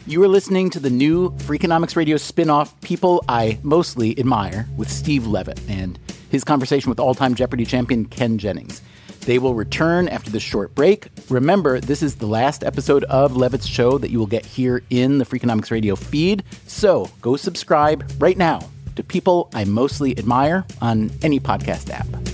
[0.06, 5.26] You are listening to the new Freakonomics Radio spin-off People I Mostly Admire with Steve
[5.26, 5.98] Levitt and
[6.30, 8.80] his conversation with all-time Jeopardy champion Ken Jennings.
[9.24, 11.08] They will return after this short break.
[11.30, 15.18] Remember, this is the last episode of Levitt's show that you will get here in
[15.18, 16.44] the Freakonomics Radio feed.
[16.66, 18.60] So go subscribe right now
[18.96, 22.33] to People I Mostly Admire on any podcast app.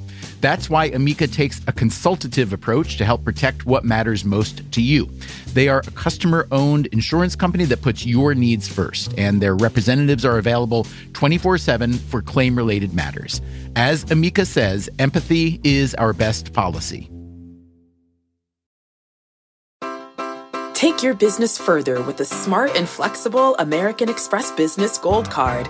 [0.41, 5.07] That's why Amica takes a consultative approach to help protect what matters most to you.
[5.53, 10.25] They are a customer owned insurance company that puts your needs first, and their representatives
[10.25, 13.39] are available 24 7 for claim related matters.
[13.75, 17.09] As Amica says, empathy is our best policy.
[20.73, 25.69] Take your business further with the smart and flexible American Express Business Gold Card.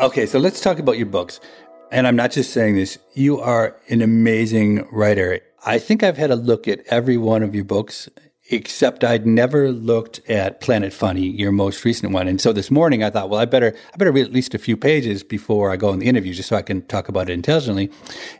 [0.00, 1.38] Okay, so let's talk about your books.
[1.92, 5.38] And I'm not just saying this, you are an amazing writer.
[5.64, 8.08] I think I've had a look at every one of your books,
[8.50, 12.26] except I'd never looked at Planet Funny, your most recent one.
[12.26, 14.58] And so this morning I thought, well, I better, I better read at least a
[14.58, 17.34] few pages before I go in the interview, just so I can talk about it
[17.34, 17.88] intelligently.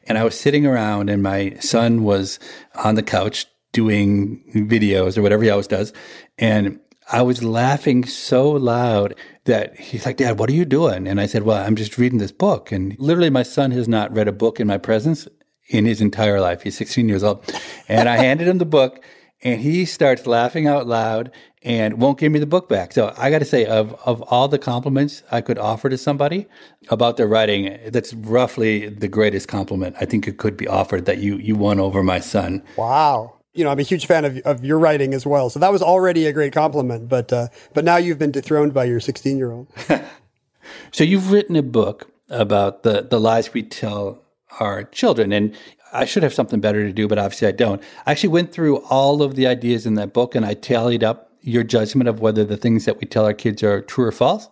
[0.09, 2.41] And I was sitting around and my son was
[2.75, 5.93] on the couch doing videos or whatever he always does.
[6.37, 6.81] And
[7.13, 9.15] I was laughing so loud
[9.45, 11.07] that he's like, Dad, what are you doing?
[11.07, 12.73] And I said, Well, I'm just reading this book.
[12.73, 15.29] And literally, my son has not read a book in my presence
[15.69, 16.63] in his entire life.
[16.63, 17.45] He's 16 years old.
[17.89, 19.05] And I handed him the book,
[19.43, 21.31] and he starts laughing out loud
[21.63, 22.93] and won't give me the book back.
[22.93, 26.47] So I got to say, of, of all the compliments I could offer to somebody
[26.89, 31.19] about their writing, that's roughly the greatest compliment I think it could be offered that
[31.19, 32.63] you, you won over my son.
[32.77, 33.37] Wow.
[33.55, 35.49] You know, I'm a huge fan of, of your writing as well.
[35.49, 37.09] So that was already a great compliment.
[37.09, 39.69] But uh, but now you've been dethroned by your 16 year old.
[40.93, 44.23] so you've written a book about the the lies we tell
[44.61, 45.57] our children, and
[45.93, 47.83] I should have something better to do, but obviously I don't.
[48.07, 51.31] I actually went through all of the ideas in that book, and I tallied up
[51.41, 54.49] your judgment of whether the things that we tell our kids are true or false,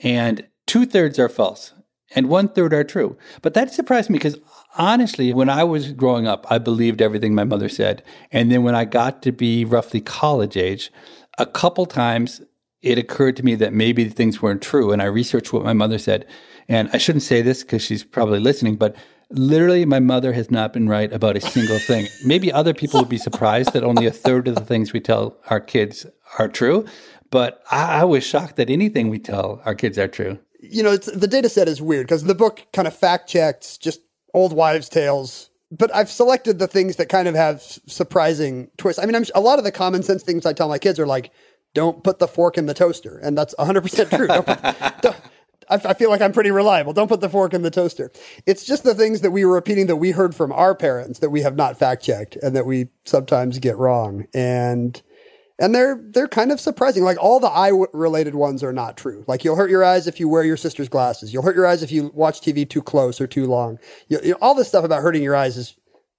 [0.00, 1.72] and two thirds are false
[2.14, 3.16] and one third are true.
[3.42, 4.38] But that surprised me because
[4.76, 8.02] honestly, when I was growing up, I believed everything my mother said.
[8.30, 10.92] And then when I got to be roughly college age,
[11.38, 12.42] a couple times
[12.82, 14.92] it occurred to me that maybe things weren't true.
[14.92, 16.26] And I researched what my mother said.
[16.68, 18.96] And I shouldn't say this because she's probably listening, but
[19.30, 22.06] literally my mother has not been right about a single thing.
[22.24, 25.36] maybe other people would be surprised that only a third of the things we tell
[25.48, 26.06] our kids
[26.38, 26.86] are true.
[27.30, 30.38] But I, I was shocked that anything we tell our kids are true.
[30.60, 34.00] You know, the data set is weird because the book kind of fact checks just
[34.34, 35.50] old wives' tales.
[35.72, 39.00] But I've selected the things that kind of have surprising twists.
[39.00, 41.06] I mean, I'm, a lot of the common sense things I tell my kids are
[41.06, 41.30] like,
[41.74, 43.18] don't put the fork in the toaster.
[43.18, 44.26] And that's 100% true.
[44.26, 44.62] Don't put,
[45.02, 45.16] don't,
[45.70, 46.92] I, feel like I'm pretty reliable.
[46.92, 48.10] Don't put the fork in the toaster.
[48.46, 51.30] It's just the things that we were repeating that we heard from our parents that
[51.30, 54.26] we have not fact checked and that we sometimes get wrong.
[54.34, 55.00] And
[55.60, 57.04] and they're they're kind of surprising.
[57.04, 59.24] Like all the eye related ones are not true.
[59.28, 61.32] Like you'll hurt your eyes if you wear your sister's glasses.
[61.32, 63.78] You'll hurt your eyes if you watch TV too close or too long.
[64.08, 65.76] You, you all this stuff about hurting your eyes is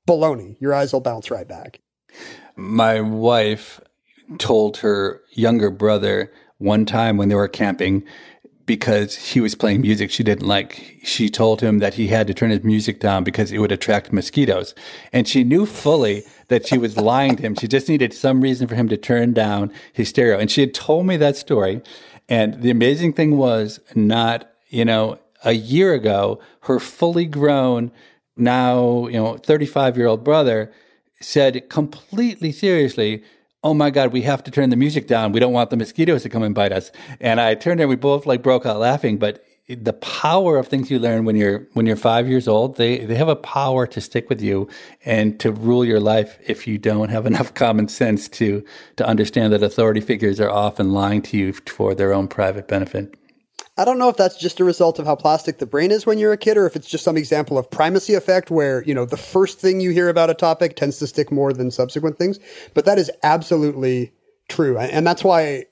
[0.08, 0.56] baloney.
[0.62, 1.80] Your eyes will bounce right back.
[2.56, 3.82] My wife
[4.38, 8.04] told her younger brother one time when they were camping
[8.71, 10.97] because he was playing music she didn't like.
[11.03, 14.13] She told him that he had to turn his music down because it would attract
[14.13, 14.73] mosquitoes.
[15.12, 17.53] And she knew fully that she was lying to him.
[17.55, 20.39] She just needed some reason for him to turn down his stereo.
[20.39, 21.81] And she had told me that story.
[22.29, 27.91] And the amazing thing was not, you know, a year ago, her fully grown,
[28.38, 30.71] now, you know, 35 year old brother
[31.19, 33.21] said completely seriously,
[33.63, 35.32] oh my God, we have to turn the music down.
[35.32, 36.91] We don't want the mosquitoes to come and bite us.
[37.19, 39.17] And I turned and we both like broke out laughing.
[39.17, 43.06] But the power of things you learn when you're when you're five years old, they
[43.06, 44.67] they have a power to stick with you
[45.06, 48.65] and to rule your life if you don't have enough common sense to
[48.97, 53.15] to understand that authority figures are often lying to you for their own private benefit.
[53.77, 56.17] I don't know if that's just a result of how plastic the brain is when
[56.17, 59.05] you're a kid, or if it's just some example of primacy effect where, you know,
[59.05, 62.38] the first thing you hear about a topic tends to stick more than subsequent things.
[62.73, 64.12] But that is absolutely
[64.49, 64.77] true.
[64.77, 65.65] And that's why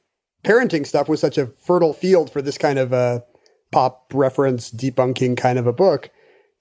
[0.45, 3.19] parenting stuff was such a fertile field for this kind of uh,
[3.71, 6.09] pop reference debunking kind of a book,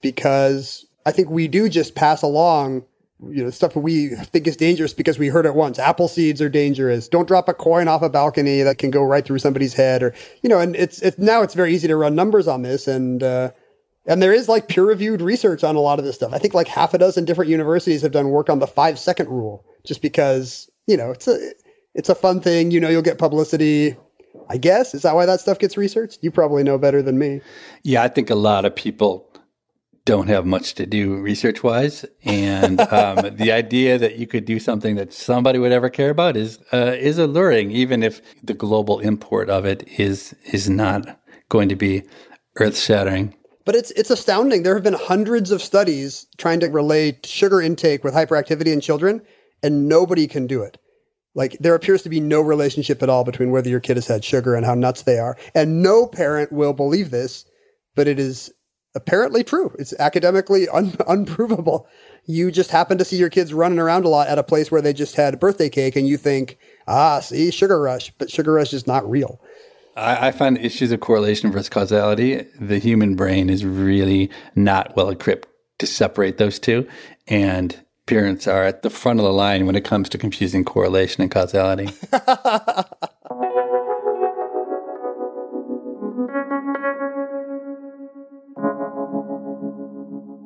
[0.01, 2.83] because I think we do just pass along
[3.27, 5.77] you know, stuff we think is dangerous because we heard it once.
[5.77, 7.07] Apple seeds are dangerous.
[7.07, 10.13] Don't drop a coin off a balcony that can go right through somebody's head or,
[10.41, 12.87] you know, and it's, it's now it's very easy to run numbers on this.
[12.87, 13.51] And, uh,
[14.05, 16.33] and there is like peer reviewed research on a lot of this stuff.
[16.33, 19.27] I think like half a dozen different universities have done work on the five second
[19.27, 21.51] rule just because, you know, it's a,
[21.95, 22.71] it's a fun thing.
[22.71, 23.97] You know, you'll get publicity.
[24.51, 24.95] I guess.
[24.95, 26.19] Is that why that stuff gets researched?
[26.23, 27.41] You probably know better than me.
[27.83, 29.28] Yeah, I think a lot of people
[30.05, 34.59] don't have much to do research wise, and um, the idea that you could do
[34.59, 38.99] something that somebody would ever care about is uh, is alluring, even if the global
[38.99, 42.03] import of it is is not going to be
[42.57, 43.35] earth shattering.
[43.65, 44.63] But it's it's astounding.
[44.63, 49.21] There have been hundreds of studies trying to relate sugar intake with hyperactivity in children,
[49.61, 50.77] and nobody can do it.
[51.35, 54.25] Like there appears to be no relationship at all between whether your kid has had
[54.25, 57.45] sugar and how nuts they are, and no parent will believe this.
[57.95, 58.51] But it is
[58.95, 59.73] apparently true.
[59.79, 61.87] It's academically un- unprovable.
[62.25, 64.81] You just happen to see your kids running around a lot at a place where
[64.81, 68.73] they just had birthday cake and you think, ah, see, sugar rush, but sugar rush
[68.73, 69.41] is not real.
[69.95, 72.45] I, I find issues of correlation versus causality.
[72.59, 75.47] The human brain is really not well equipped
[75.79, 76.87] to separate those two.
[77.27, 77.75] And
[78.05, 81.31] parents are at the front of the line when it comes to confusing correlation and
[81.31, 81.89] causality.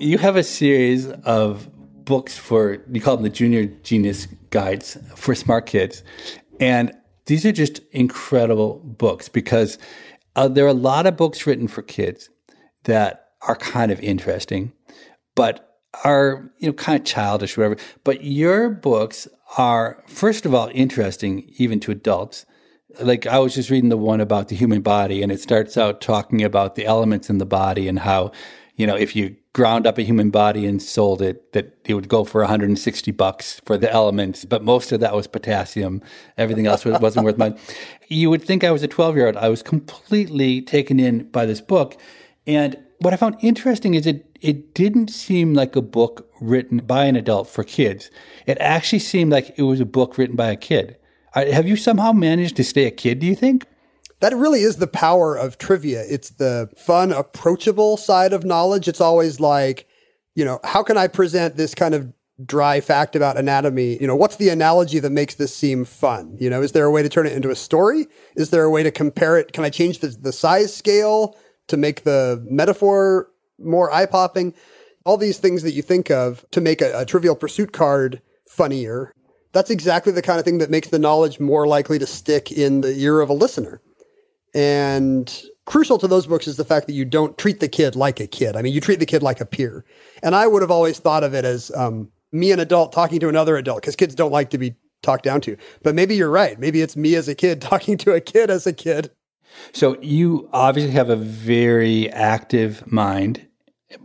[0.03, 1.69] you have a series of
[2.05, 6.03] books for you call them the junior genius guides for smart kids.
[6.59, 6.91] And
[7.25, 9.77] these are just incredible books because
[10.35, 12.29] uh, there are a lot of books written for kids
[12.83, 14.73] that are kind of interesting
[15.35, 17.77] but are you know kind of childish whatever.
[18.03, 22.45] But your books are first of all interesting even to adults.
[22.99, 26.01] Like I was just reading the one about the human body and it starts out
[26.01, 28.31] talking about the elements in the body and how
[28.75, 32.09] you know if you ground up a human body and sold it that it would
[32.09, 36.01] go for 160 bucks for the elements but most of that was potassium
[36.37, 37.59] everything else wasn't worth much
[38.07, 41.45] you would think i was a 12 year old i was completely taken in by
[41.45, 41.95] this book
[42.47, 47.05] and what i found interesting is it it didn't seem like a book written by
[47.05, 48.11] an adult for kids.
[48.45, 50.97] It actually seemed like it was a book written by a kid.
[51.33, 53.65] Have you somehow managed to stay a kid, do you think?
[54.23, 56.05] That really is the power of trivia.
[56.07, 58.87] It's the fun, approachable side of knowledge.
[58.87, 59.85] It's always like,
[60.33, 62.13] you know, how can I present this kind of
[62.45, 63.97] dry fact about anatomy?
[63.99, 66.37] You know, what's the analogy that makes this seem fun?
[66.39, 68.07] You know, is there a way to turn it into a story?
[68.37, 69.51] Is there a way to compare it?
[69.51, 71.35] Can I change the, the size scale
[71.67, 74.53] to make the metaphor more eye popping?
[75.03, 79.11] All these things that you think of to make a, a trivial pursuit card funnier.
[79.51, 82.79] That's exactly the kind of thing that makes the knowledge more likely to stick in
[82.79, 83.81] the ear of a listener.
[84.53, 88.19] And crucial to those books is the fact that you don't treat the kid like
[88.19, 88.55] a kid.
[88.55, 89.85] I mean, you treat the kid like a peer.
[90.21, 93.29] And I would have always thought of it as um, me, an adult, talking to
[93.29, 95.57] another adult, because kids don't like to be talked down to.
[95.81, 96.59] But maybe you're right.
[96.59, 99.11] Maybe it's me as a kid talking to a kid as a kid.
[99.71, 103.47] So you obviously have a very active mind,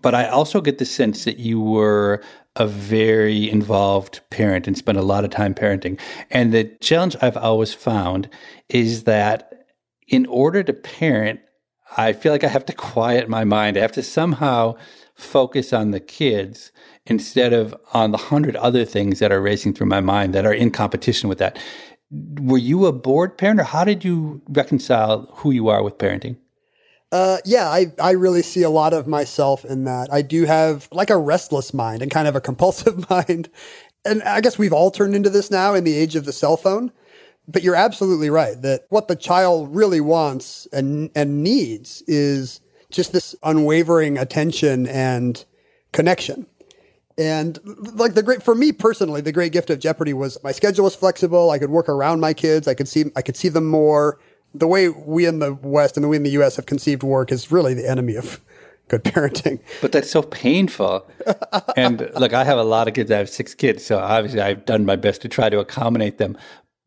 [0.03, 2.23] but I also get the sense that you were
[2.57, 5.99] a very involved parent and spent a lot of time parenting.
[6.31, 8.29] And the challenge I've always found
[8.69, 9.58] is that
[10.09, 11.41] in order to parent,
[11.97, 13.77] I feel like I have to quiet my mind.
[13.77, 14.75] I have to somehow
[15.15, 16.71] focus on the kids
[17.07, 20.53] instead of on the hundred other things that are racing through my mind that are
[20.53, 21.59] in competition with that.
[22.11, 26.37] Were you a bored parent or how did you reconcile who you are with parenting?
[27.11, 30.13] Uh, yeah, I, I really see a lot of myself in that.
[30.13, 33.49] I do have like a restless mind and kind of a compulsive mind.
[34.05, 36.57] And I guess we've all turned into this now in the age of the cell
[36.57, 36.93] phone.
[37.51, 43.13] But you're absolutely right that what the child really wants and, and needs is just
[43.13, 45.45] this unwavering attention and
[45.93, 46.47] connection.
[47.17, 47.59] And
[47.95, 50.95] like the great, for me personally, the great gift of Jeopardy was my schedule was
[50.95, 51.51] flexible.
[51.51, 52.69] I could work around my kids.
[52.69, 54.21] I could see, I could see them more.
[54.55, 56.57] The way we in the West and the way in the U.S.
[56.57, 58.41] have conceived work is really the enemy of
[58.89, 59.61] good parenting.
[59.81, 61.07] But that's so painful.
[61.77, 63.11] and look, I have a lot of kids.
[63.11, 63.85] I have six kids.
[63.85, 66.37] So obviously I've done my best to try to accommodate them.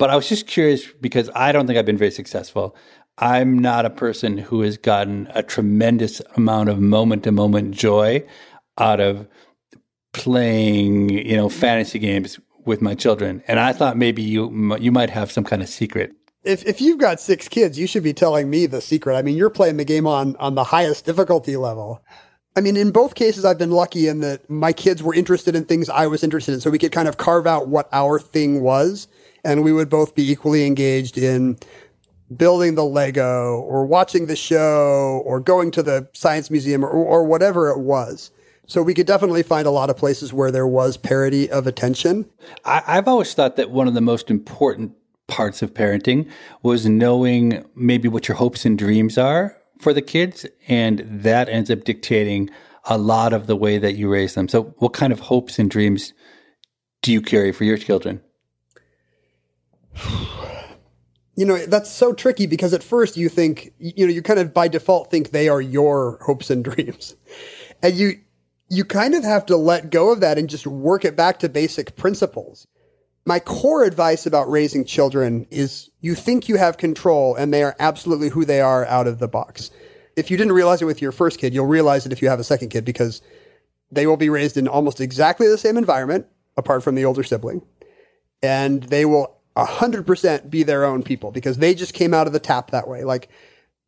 [0.01, 2.75] But I was just curious because I don't think I've been very successful.
[3.19, 8.25] I'm not a person who has gotten a tremendous amount of moment to moment joy
[8.79, 9.27] out of
[10.11, 13.43] playing, you know, fantasy games with my children.
[13.47, 16.11] And I thought maybe you you might have some kind of secret.
[16.43, 19.17] If if you've got six kids, you should be telling me the secret.
[19.17, 22.03] I mean, you're playing the game on on the highest difficulty level.
[22.55, 25.65] I mean, in both cases, I've been lucky in that my kids were interested in
[25.65, 28.61] things I was interested in, so we could kind of carve out what our thing
[28.61, 29.07] was,
[29.43, 31.57] and we would both be equally engaged in
[32.35, 37.23] building the Lego or watching the show or going to the science museum or, or
[37.23, 38.31] whatever it was.
[38.67, 42.29] So we could definitely find a lot of places where there was parity of attention.
[42.63, 44.93] I, I've always thought that one of the most important
[45.27, 46.29] parts of parenting
[46.61, 50.45] was knowing maybe what your hopes and dreams are for the kids.
[50.67, 52.49] And that ends up dictating
[52.85, 54.47] a lot of the way that you raise them.
[54.47, 56.13] So, what kind of hopes and dreams
[57.01, 58.21] do you carry for your children?
[61.35, 64.53] You know, that's so tricky because at first you think, you know, you kind of
[64.53, 67.15] by default think they are your hopes and dreams.
[67.81, 68.19] And you,
[68.69, 71.49] you kind of have to let go of that and just work it back to
[71.49, 72.67] basic principles.
[73.25, 77.75] My core advice about raising children is you think you have control and they are
[77.79, 79.71] absolutely who they are out of the box.
[80.15, 82.39] If you didn't realize it with your first kid, you'll realize it if you have
[82.39, 83.21] a second kid because
[83.91, 86.25] they will be raised in almost exactly the same environment
[86.57, 87.61] apart from the older sibling.
[88.41, 92.39] And they will 100% be their own people because they just came out of the
[92.39, 93.03] tap that way.
[93.03, 93.29] Like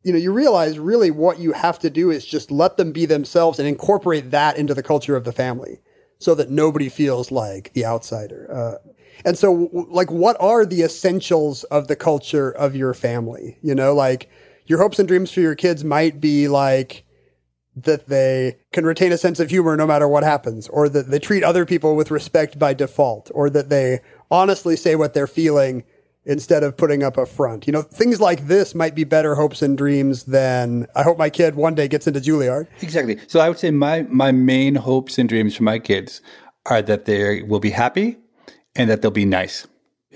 [0.04, 3.06] you know, you realize really what you have to do is just let them be
[3.06, 5.80] themselves and incorporate that into the culture of the family
[6.18, 8.48] so that nobody feels like the outsider.
[8.52, 8.90] Uh,
[9.24, 13.58] and so, like, what are the essentials of the culture of your family?
[13.62, 14.28] You know, like
[14.66, 17.04] your hopes and dreams for your kids might be like
[17.76, 21.18] that they can retain a sense of humor no matter what happens, or that they
[21.18, 24.00] treat other people with respect by default, or that they
[24.34, 25.84] honestly say what they're feeling
[26.26, 27.66] instead of putting up a front.
[27.66, 31.30] You know, things like this might be better hopes and dreams than I hope my
[31.30, 32.66] kid one day gets into Juilliard.
[32.80, 33.18] Exactly.
[33.28, 36.20] So I would say my my main hopes and dreams for my kids
[36.66, 38.16] are that they will be happy
[38.74, 39.66] and that they'll be nice.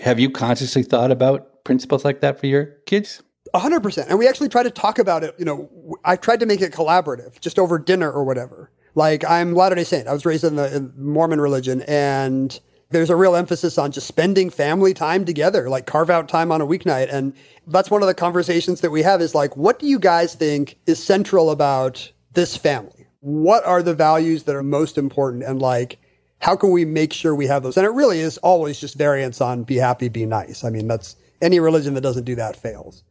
[0.03, 3.23] Have you consciously thought about principles like that for your kids?
[3.55, 4.09] A hundred percent.
[4.11, 5.35] And we actually try to talk about it.
[5.39, 5.71] You know,
[6.05, 8.71] I tried to make it collaborative, just over dinner or whatever.
[8.95, 10.09] Like I'm Latter Day Saint.
[10.09, 12.59] I was raised in the in Mormon religion, and
[12.91, 16.61] there's a real emphasis on just spending family time together, like carve out time on
[16.61, 17.13] a weeknight.
[17.13, 17.35] And
[17.67, 20.79] that's one of the conversations that we have is like, what do you guys think
[20.87, 23.07] is central about this family?
[23.21, 25.43] What are the values that are most important?
[25.43, 25.99] And like,
[26.41, 27.77] how can we make sure we have those?
[27.77, 30.65] And it really is always just variance on be happy, be nice.
[30.65, 33.03] I mean, that's any religion that doesn't do that fails.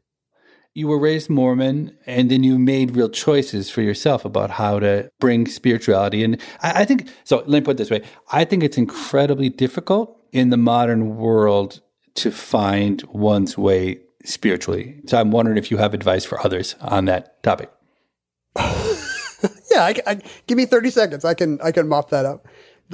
[0.78, 5.10] You were raised Mormon and then you made real choices for yourself about how to
[5.20, 6.24] bring spirituality.
[6.24, 9.50] And I, I think, so let me put it this way I think it's incredibly
[9.50, 11.82] difficult in the modern world
[12.16, 15.02] to find one's way spiritually.
[15.08, 17.72] So I'm wondering if you have advice for others on that topic.
[18.56, 21.26] yeah, I, I, give me 30 seconds.
[21.26, 22.48] I can, I can mop that up.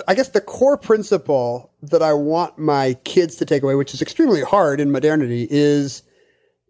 [0.08, 4.02] I guess the core principle that I want my kids to take away, which is
[4.02, 6.02] extremely hard in modernity, is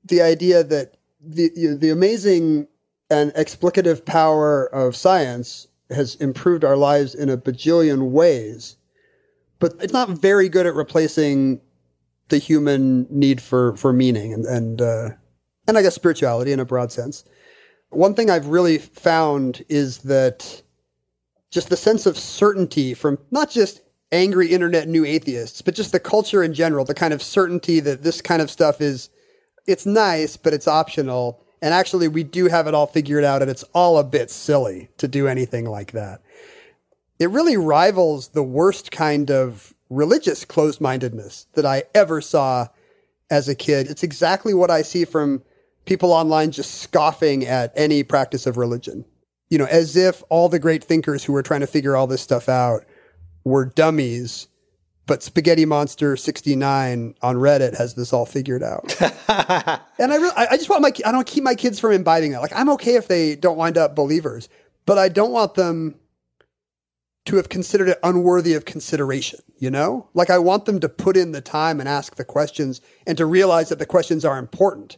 [0.03, 2.67] the idea that the, the amazing
[3.09, 8.75] and explicative power of science has improved our lives in a bajillion ways,
[9.59, 11.61] but it's not very good at replacing
[12.29, 15.09] the human need for, for meaning and, and, uh,
[15.67, 17.23] and I guess spirituality in a broad sense.
[17.89, 20.63] One thing I've really found is that
[21.51, 25.99] just the sense of certainty from not just angry internet new atheists, but just the
[25.99, 29.09] culture in general, the kind of certainty that this kind of stuff is,
[29.65, 31.41] it's nice, but it's optional.
[31.61, 34.89] And actually, we do have it all figured out, and it's all a bit silly
[34.97, 36.21] to do anything like that.
[37.19, 42.67] It really rivals the worst kind of religious closed mindedness that I ever saw
[43.29, 43.87] as a kid.
[43.89, 45.43] It's exactly what I see from
[45.85, 49.05] people online just scoffing at any practice of religion
[49.53, 52.23] you know, as if all the great thinkers who were trying to figure all this
[52.23, 52.85] stuff out
[53.43, 54.47] were dummies.
[55.05, 58.95] But Spaghetti Monster 69 on Reddit has this all figured out.
[59.01, 62.41] and I really, I just want my, I don't keep my kids from imbibing that.
[62.41, 64.47] Like, I'm okay if they don't wind up believers,
[64.85, 65.95] but I don't want them
[67.25, 70.07] to have considered it unworthy of consideration, you know?
[70.13, 73.25] Like, I want them to put in the time and ask the questions and to
[73.25, 74.97] realize that the questions are important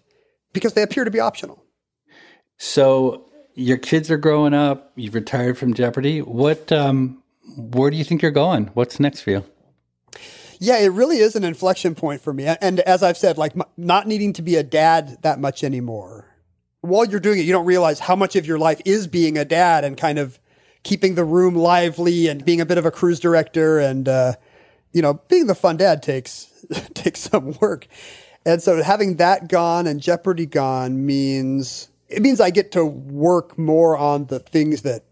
[0.54, 1.64] because they appear to be optional.
[2.58, 4.92] So, your kids are growing up.
[4.96, 6.22] You've retired from Jeopardy.
[6.22, 7.24] What, um,
[7.58, 8.68] where do you think you're going?
[8.74, 9.46] What's next for you?
[10.60, 12.46] Yeah, it really is an inflection point for me.
[12.46, 16.26] And as I've said, like not needing to be a dad that much anymore.
[16.82, 19.46] While you're doing it, you don't realize how much of your life is being a
[19.46, 20.40] dad and kind of
[20.84, 24.34] keeping the room lively and being a bit of a cruise director and, uh,
[24.94, 26.48] you know, being the fun dad takes,
[26.94, 27.88] takes some work.
[28.46, 33.58] And so having that gone and Jeopardy gone means it means I get to work
[33.58, 35.04] more on the things that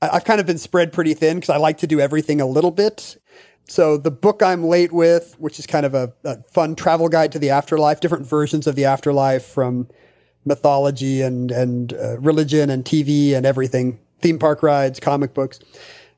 [0.00, 2.70] I've kind of been spread pretty thin because I like to do everything a little
[2.70, 3.18] bit.
[3.68, 7.32] So the book I'm late with, which is kind of a, a, fun travel guide
[7.32, 9.88] to the afterlife, different versions of the afterlife from
[10.44, 15.60] mythology and and uh, religion and TV and everything, theme park rides, comic books.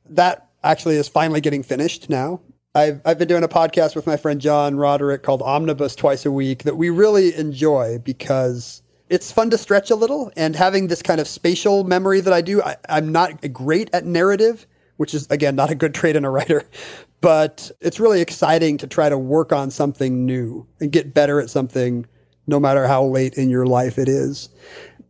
[0.09, 2.41] That actually is finally getting finished now.
[2.75, 6.33] I've I've been doing a podcast with my friend John Roderick called Omnibus twice a
[6.33, 11.03] week that we really enjoy because it's fun to stretch a little and having this
[11.03, 12.63] kind of spatial memory that I do.
[12.63, 14.67] I, I'm not great at narrative,
[14.97, 16.65] which is again not a good trait in a writer,
[17.21, 21.51] but it's really exciting to try to work on something new and get better at
[21.51, 22.07] something
[22.47, 24.49] no matter how late in your life it is.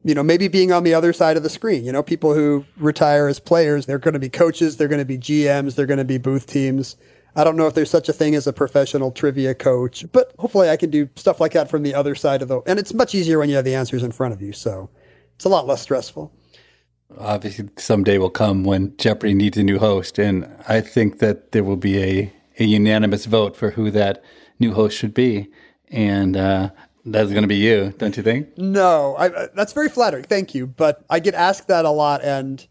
[0.05, 2.65] You know, maybe being on the other side of the screen, you know, people who
[2.77, 5.99] retire as players, they're going to be coaches, they're going to be GMs, they're going
[5.99, 6.97] to be booth teams.
[7.37, 10.71] I don't know if there's such a thing as a professional trivia coach, but hopefully
[10.71, 13.15] I can do stuff like that from the other side of the, and it's much
[13.15, 14.53] easier when you have the answers in front of you.
[14.53, 14.89] So
[15.35, 16.33] it's a lot less stressful.
[17.19, 20.19] Obviously, someday will come when Jeopardy needs a new host.
[20.19, 24.23] And I think that there will be a, a unanimous vote for who that
[24.59, 25.49] new host should be.
[25.89, 26.71] And, uh,
[27.07, 28.57] that's going to be you, don't you think?
[28.57, 30.25] No, I, that's very flattering.
[30.25, 30.67] Thank you.
[30.67, 32.25] But I get asked that a lot.
[32.25, 32.67] And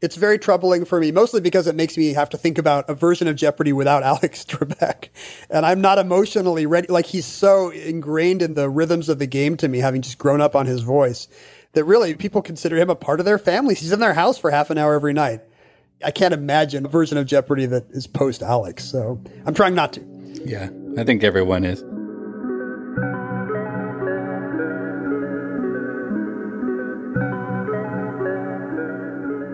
[0.00, 2.94] it's very troubling for me, mostly because it makes me have to think about a
[2.94, 5.08] version of Jeopardy without Alex Trebek.
[5.50, 6.88] And I'm not emotionally ready.
[6.88, 10.40] Like he's so ingrained in the rhythms of the game to me, having just grown
[10.40, 11.28] up on his voice,
[11.74, 13.80] that really people consider him a part of their families.
[13.80, 15.40] He's in their house for half an hour every night.
[16.04, 18.84] I can't imagine a version of Jeopardy that is post Alex.
[18.84, 20.00] So I'm trying not to.
[20.44, 20.68] Yeah,
[20.98, 21.82] I think everyone is.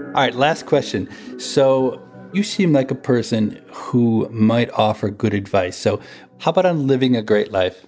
[0.08, 1.08] All right, last question.
[1.38, 2.02] So
[2.32, 5.76] you seem like a person who might offer good advice.
[5.76, 6.00] So,
[6.38, 7.86] how about on living a great life?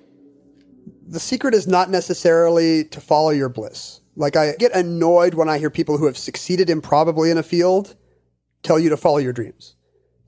[1.06, 4.01] The secret is not necessarily to follow your bliss.
[4.16, 7.94] Like, I get annoyed when I hear people who have succeeded improbably in a field
[8.62, 9.74] tell you to follow your dreams.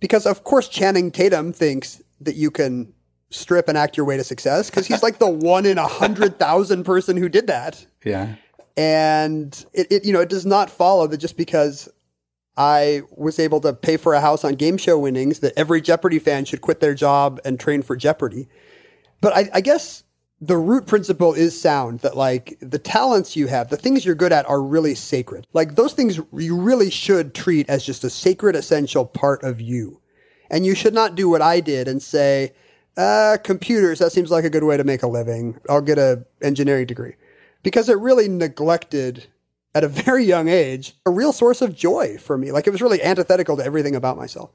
[0.00, 2.92] Because, of course, Channing Tatum thinks that you can
[3.30, 6.38] strip and act your way to success because he's like the one in a hundred
[6.38, 7.84] thousand person who did that.
[8.04, 8.34] Yeah.
[8.76, 11.88] And it, it, you know, it does not follow that just because
[12.56, 16.18] I was able to pay for a house on game show winnings that every Jeopardy
[16.18, 18.48] fan should quit their job and train for Jeopardy.
[19.20, 20.03] But I, I guess
[20.40, 24.32] the root principle is sound that like the talents you have, the things you're good
[24.32, 25.46] at are really sacred.
[25.52, 30.00] Like those things you really should treat as just a sacred, essential part of you.
[30.50, 32.52] And you should not do what I did and say,
[32.96, 35.58] uh, computers, that seems like a good way to make a living.
[35.68, 37.14] I'll get a engineering degree
[37.62, 39.26] because it really neglected
[39.74, 42.52] at a very young age a real source of joy for me.
[42.52, 44.50] Like it was really antithetical to everything about myself.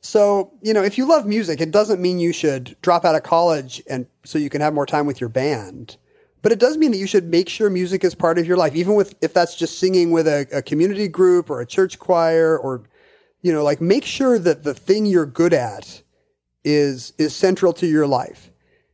[0.00, 3.22] So, you know, if you love music, it doesn't mean you should drop out of
[3.22, 5.96] college and so you can have more time with your band.
[6.40, 8.74] But it does mean that you should make sure music is part of your life,
[8.76, 12.56] even with if that's just singing with a, a community group or a church choir
[12.56, 12.84] or,
[13.42, 16.02] you know, like make sure that the thing you're good at
[16.64, 18.50] is is central to your life.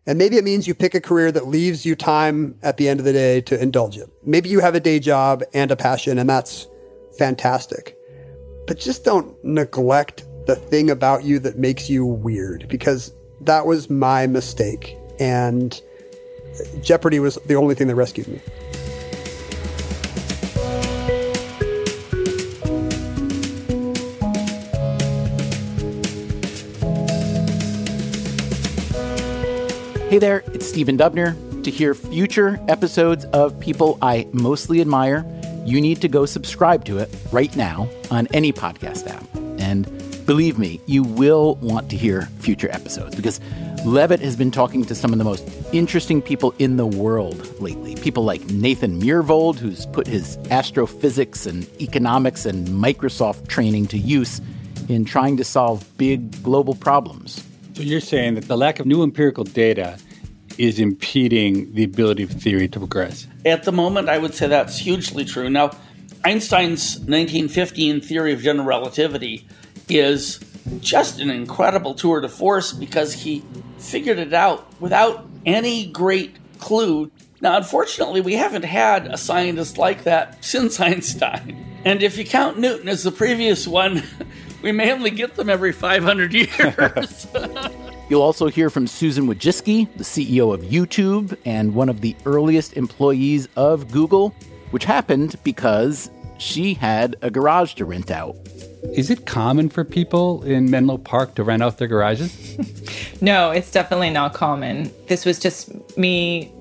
[0.07, 3.01] And maybe it means you pick a career that leaves you time at the end
[3.01, 4.09] of the day to indulge it.
[4.25, 6.67] Maybe you have a day job and a passion, and that's
[7.19, 7.97] fantastic.
[8.67, 13.89] But just don't neglect the thing about you that makes you weird because that was
[13.89, 14.97] my mistake.
[15.19, 15.81] And
[16.83, 18.41] Jeopardy was the only thing that rescued me.
[30.11, 31.35] Hey there, it's Stephen Dubner.
[31.65, 35.25] To hear future episodes of People I Mostly Admire,
[35.65, 39.25] you need to go subscribe to it right now on any podcast app.
[39.59, 43.41] And believe me, you will want to hear future episodes because
[43.85, 47.95] Levitt has been talking to some of the most interesting people in the world lately.
[47.97, 54.41] People like Nathan Myhrvold, who's put his astrophysics and economics and Microsoft training to use
[54.89, 57.43] in trying to solve big global problems.
[57.75, 59.99] So you're saying that the lack of new empirical data
[60.59, 63.27] is impeding the ability of theory to progress?
[63.45, 65.51] At the moment, I would say that's hugely true.
[65.51, 65.73] Now,
[66.25, 69.47] Einstein's 1915 theory of general relativity
[69.89, 70.41] is
[70.81, 73.45] just an incredible tour de force because he
[73.79, 77.11] figured it out without any great clue.
[77.41, 81.81] Now, unfortunately, we haven't had a scientist like that since Einstein.
[81.85, 84.03] And if you count Newton as the previous one,
[84.63, 87.27] we may only get them every 500 years.
[88.09, 92.75] You'll also hear from Susan Wojcicki, the CEO of YouTube and one of the earliest
[92.75, 94.35] employees of Google,
[94.71, 98.37] which happened because she had a garage to rent out.
[98.93, 102.57] Is it common for people in Menlo Park to rent out their garages?
[103.21, 104.93] no, it's definitely not common.
[105.09, 106.53] This was just me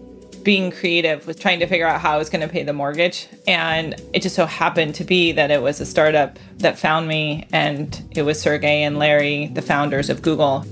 [0.43, 3.27] being creative with trying to figure out how I was going to pay the mortgage.
[3.47, 7.47] And it just so happened to be that it was a startup that found me,
[7.51, 10.65] and it was Sergey and Larry, the founders of Google.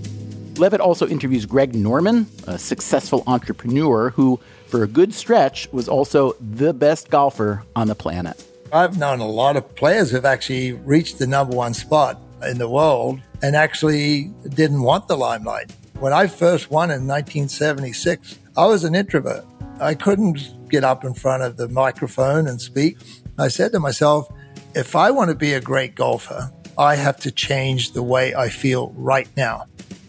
[0.57, 6.35] Levitt also interviews Greg Norman, a successful entrepreneur who, for a good stretch, was also
[6.39, 8.45] the best golfer on the planet.
[8.73, 12.69] I've known a lot of players who've actually reached the number one spot in the
[12.69, 15.75] world and actually didn't want the limelight.
[15.99, 19.45] When I first won in 1976, I was an introvert.
[19.81, 22.97] I couldn't get up in front of the microphone and speak.
[23.37, 24.31] I said to myself,
[24.73, 28.47] if I want to be a great golfer, I have to change the way I
[28.47, 29.65] feel right now.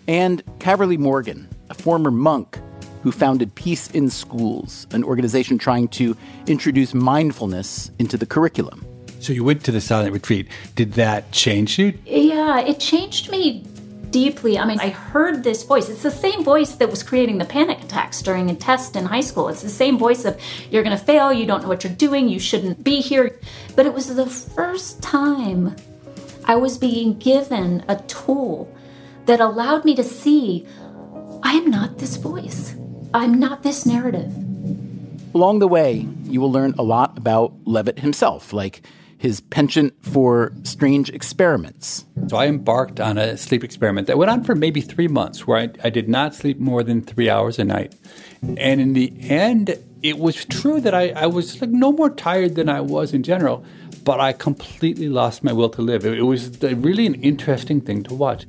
[0.06, 2.60] And Caverly Morgan, a former monk
[3.03, 8.86] who founded Peace in Schools, an organization trying to introduce mindfulness into the curriculum.
[9.20, 10.48] So you went to the silent retreat.
[10.74, 11.98] Did that change you?
[12.05, 13.64] Yeah, it changed me
[14.11, 14.59] deeply.
[14.59, 15.88] I mean, I heard this voice.
[15.88, 19.20] It's the same voice that was creating the panic attacks during a test in high
[19.20, 19.48] school.
[19.48, 20.38] It's the same voice of,
[20.70, 23.38] you're going to fail, you don't know what you're doing, you shouldn't be here.
[23.74, 25.74] But it was the first time
[26.44, 28.72] I was being given a tool
[29.26, 30.66] that allowed me to see
[31.42, 32.74] I am not this voice,
[33.14, 34.32] I'm not this narrative.
[35.34, 38.82] Along the way, you will learn a lot about Levitt himself, like
[39.18, 42.04] his penchant for strange experiments.
[42.28, 45.58] So I embarked on a sleep experiment that went on for maybe three months, where
[45.58, 47.94] I, I, did not sleep more than three hours a night.
[48.56, 52.56] And in the end, it was true that I, I was like no more tired
[52.56, 53.64] than I was in general,
[54.04, 56.04] but I completely lost my will to live.
[56.04, 58.46] It, it was uh, really an interesting thing to watch.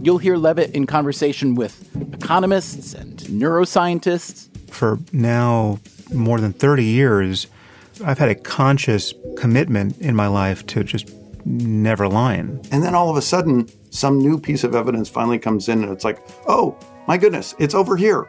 [0.00, 4.48] You'll hear Levitt in conversation with economists and neuroscientists.
[4.70, 5.78] For now
[6.12, 7.46] more than 30 years,
[8.04, 11.12] I've had a conscious commitment in my life to just
[11.44, 12.64] never lying.
[12.70, 15.92] And then all of a sudden, some new piece of evidence finally comes in, and
[15.92, 16.76] it's like, oh,
[17.06, 18.28] my goodness, it's over here.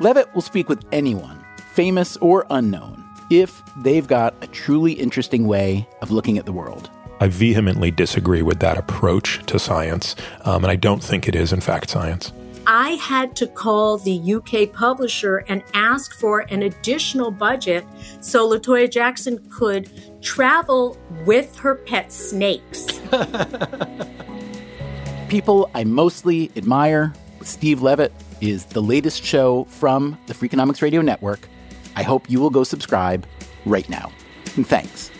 [0.00, 5.88] Levitt will speak with anyone, famous or unknown, if they've got a truly interesting way
[6.00, 6.90] of looking at the world.
[7.22, 11.52] I vehemently disagree with that approach to science, um, and I don't think it is,
[11.52, 12.32] in fact, science.
[12.66, 17.84] I had to call the UK publisher and ask for an additional budget
[18.20, 19.88] so Latoya Jackson could
[20.20, 23.00] travel with her pet snakes.
[25.28, 27.12] People I mostly admire
[27.42, 31.48] Steve Levitt is the latest show from the Freakonomics Radio Network.
[31.94, 33.28] I hope you will go subscribe
[33.64, 34.10] right now.
[34.56, 35.12] And thanks.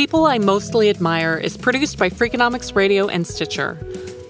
[0.00, 3.78] People I Mostly Admire is produced by Freakonomics Radio and Stitcher.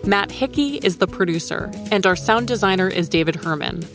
[0.04, 3.86] Matt Hickey is the producer, and our sound designer is David Herman.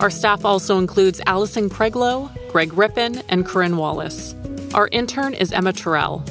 [0.00, 4.34] Our staff also includes Allison Craiglow, Greg Rippin, and Corinne Wallace.
[4.74, 6.22] Our intern is Emma Tyrrell.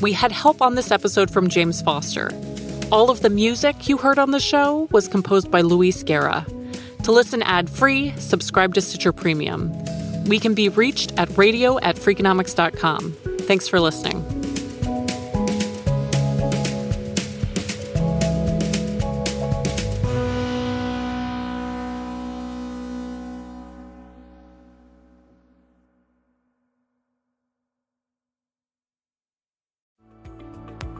[0.00, 2.30] We had help on this episode from James Foster.
[2.90, 6.46] All of the music you heard on the show was composed by Luis Guerra.
[7.02, 9.70] To listen ad free, subscribe to Stitcher Premium.
[10.24, 13.16] We can be reached at radio at freakonomics.com.
[13.50, 14.24] Thanks for listening.